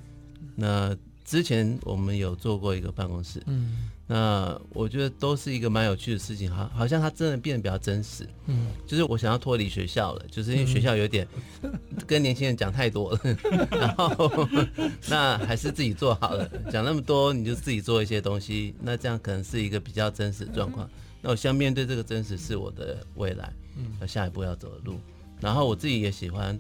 [0.56, 0.96] 那。
[1.28, 11.28] 之前我们有做过一个办公室，嗯，那我觉得都是一个蛮有趣的事情，好，好像它真的变得比较真实，嗯，就是我想要脱离学校了，就是因为学校有点
[12.08, 13.38] 跟年轻人讲太多了，嗯、
[13.78, 14.48] 然后
[15.10, 20.90] 那还是自己做好了，讲那么多你就自己做一些东西，那这样可能是一个比较真实的状况。
[21.22, 24.98] 那我想面对这个真实是我的未来，嗯，下一步要走的路，
[25.42, 26.58] 然后我自己也喜欢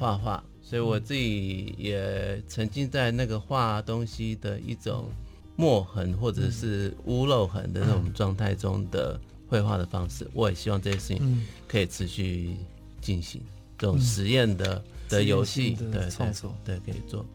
[0.00, 0.42] 画画。
[0.70, 5.10] 所以我自己也沉浸在那个画东西的一种
[5.56, 10.30] 墨痕或者是污漏痕的那种状态中的绘画的方式。
[10.32, 12.54] 我也希望这些事情可以持续
[13.00, 13.42] 进行
[13.76, 17.26] 这种实验的的游戏的创作，对，可以做。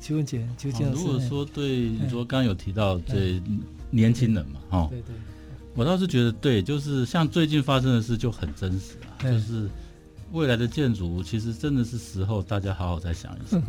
[0.00, 3.40] 邱文杰，邱建，如果说对你说刚刚有提到对
[3.92, 5.14] 年轻人嘛，哈，对对，
[5.76, 9.70] 我倒是觉得对，就是像最近发生的事就很真实啊，就是。
[10.32, 13.62] 未来的建筑其实真的是时候，大家好好再想一想。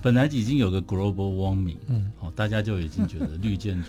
[0.00, 3.88] 本来已经有个 global warming，嗯，哦，大家就已经觉得绿建筑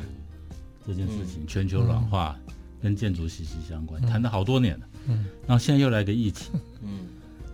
[0.85, 2.37] 这件事情，全球暖化
[2.81, 4.87] 跟建筑息息相关，谈了好多年了。
[5.07, 6.51] 嗯，然后现在又来个疫情，
[6.81, 6.99] 嗯，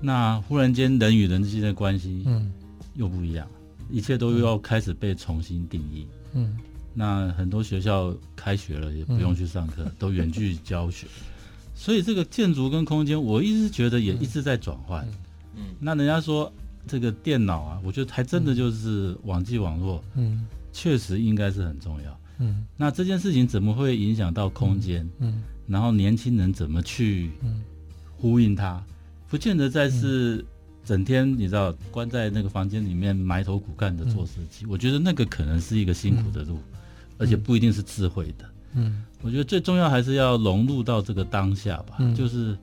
[0.02, 2.52] 那忽然间人与人之间的关系，嗯，
[2.96, 3.48] 又不一样，
[3.90, 6.06] 一切都又要开始被重新定义。
[6.34, 6.58] 嗯，
[6.94, 11.08] 那很多学校开学了，也不用去上课，都远距教学。
[11.80, 15.08] 所以这个建筑跟空间，我一直觉得也一直在转换。
[15.56, 16.52] 嗯，那人家说
[16.86, 22.20] 这个电脑啊，我觉得还真的就是网际网络，嗯，确实应该是很重要。
[22.40, 25.10] 嗯，那这件事情怎么会影响到空间？
[25.20, 27.32] 嗯，然后年轻人怎么去
[28.18, 28.84] 呼应它？
[29.30, 30.44] 不见得再是
[30.84, 34.66] 整天你知道关在那个房间里面埋头苦干的做设计。
[34.66, 36.60] 我觉得那个可能是一个辛苦的路，
[37.18, 38.44] 而且不一定是智慧的。
[38.74, 41.96] 嗯，我觉得最重要还是要融入到这个当下吧。
[42.00, 42.58] 嗯，就是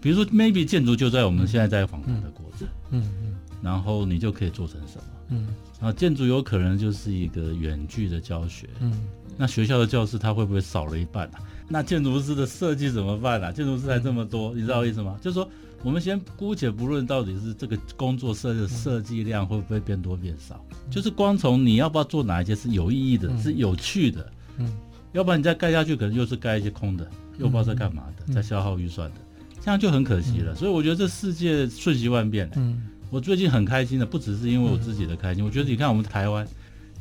[0.00, 2.66] 比如说，maybe 建筑就在我们现在在访谈的过程。
[2.90, 5.04] 嗯嗯，然后你就可以做成什么？
[5.30, 5.46] 嗯，
[5.80, 8.68] 然后建筑有可能就是一个远距的教学。
[8.80, 8.92] 嗯，
[9.36, 11.40] 那学校的教室它会不会少了一半啊？
[11.68, 13.50] 那建筑师的设计怎么办啊？
[13.50, 15.16] 建筑师还这么多，你知道我意思吗？
[15.22, 15.48] 就是说，
[15.82, 24.32] 我们先姑且不论到底是这个工作设的设计量会不会变多变少，就是光从你要不要做哪一些是有意义的，是有趣的。
[24.58, 24.68] 嗯。
[25.12, 27.06] 要不然你再盖下去，可能又是盖一些空的，
[27.38, 29.16] 又不知道在干嘛的，在消耗预算的，
[29.60, 30.54] 这样就很可惜了。
[30.54, 32.50] 所以我觉得这世界瞬息万变。
[32.56, 36.46] 嗯，我最近很开心的，不只是因为我自己的开心，我觉得你看我们台湾，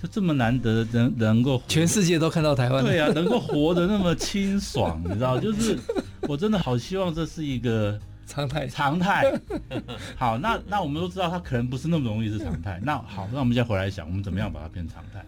[0.02, 5.78] 就这么难得能能够全世界都看到台湾，对啊，能够活得那么清爽，你知道， 就是
[6.24, 7.98] 我真的好希望这是一个
[8.28, 9.32] 常态，常态。
[10.18, 12.80] 好，那那我们都知道它可能不是那么容易是常态。
[12.84, 15.24] 那好，那我们现在回来想，我们怎么样把它变常态？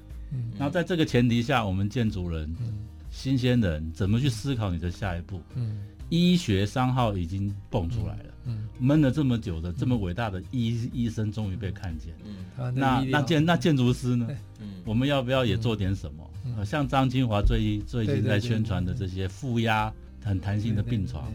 [0.57, 2.53] 然后在这个前提下，我们建筑人、
[3.09, 5.41] 新鲜人怎么去思考你的下一步？
[5.55, 5.79] 嗯，
[6.09, 14.27] 医学商号已经蹦出来了，嗯，闷了这么久的这么伟大的医医生终于被看见，嗯，那那建那建筑师呢？
[14.59, 16.29] 嗯，我们要不要也做点什么？
[16.65, 19.91] 像张清华最最近在宣传的这些负压
[20.23, 21.31] 很弹性的病床，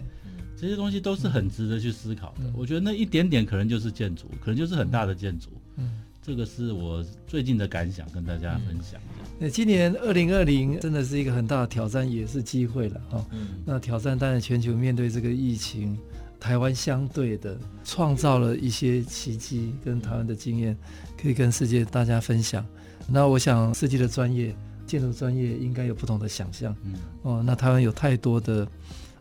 [0.56, 2.52] 这些东西都是很值得去思考的。
[2.54, 5.50] 我觉得那一点点可能就是建筑，可能就是很大的建筑。
[5.76, 6.02] 嗯。
[6.28, 9.00] 这个是我最近的感想，跟大家分享。
[9.38, 13.24] 那今年二零二零真的是一个很大的挑战，也是机会了哈。
[13.32, 13.48] 嗯。
[13.64, 15.98] 那挑战当然全球面对这个疫情，
[16.38, 20.76] 台湾相对的创造了一些奇迹，跟台湾的经验
[21.18, 22.62] 可以跟世界大家分享。
[23.08, 24.54] 那我想设计的专业、
[24.86, 26.76] 建筑专业应该有不同的想象。
[26.84, 26.94] 嗯。
[27.22, 28.68] 哦，那台湾有太多的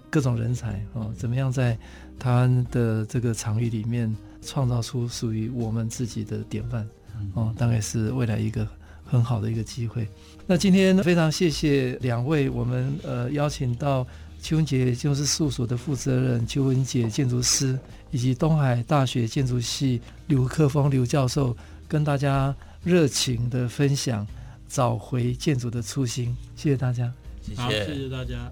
[0.10, 1.80] 各种人才哦，怎么样在
[2.20, 6.88] 台湾的这个场域里面创造出属于我们自己的典范，
[7.34, 8.68] 哦，大概是未来一个
[9.05, 10.07] 很好的一个机会。
[10.45, 14.05] 那今天非常谢谢两位，我们呃邀请到
[14.41, 17.78] 邱文杰建筑师事务所的负责人邱文杰建筑师，
[18.11, 21.55] 以及东海大学建筑系刘克峰刘教授，
[21.88, 24.26] 跟大家热情的分享，
[24.70, 26.36] 找回建筑的初心。
[26.55, 27.11] 谢谢大家，
[27.41, 28.51] 谢谢，好，谢谢大家。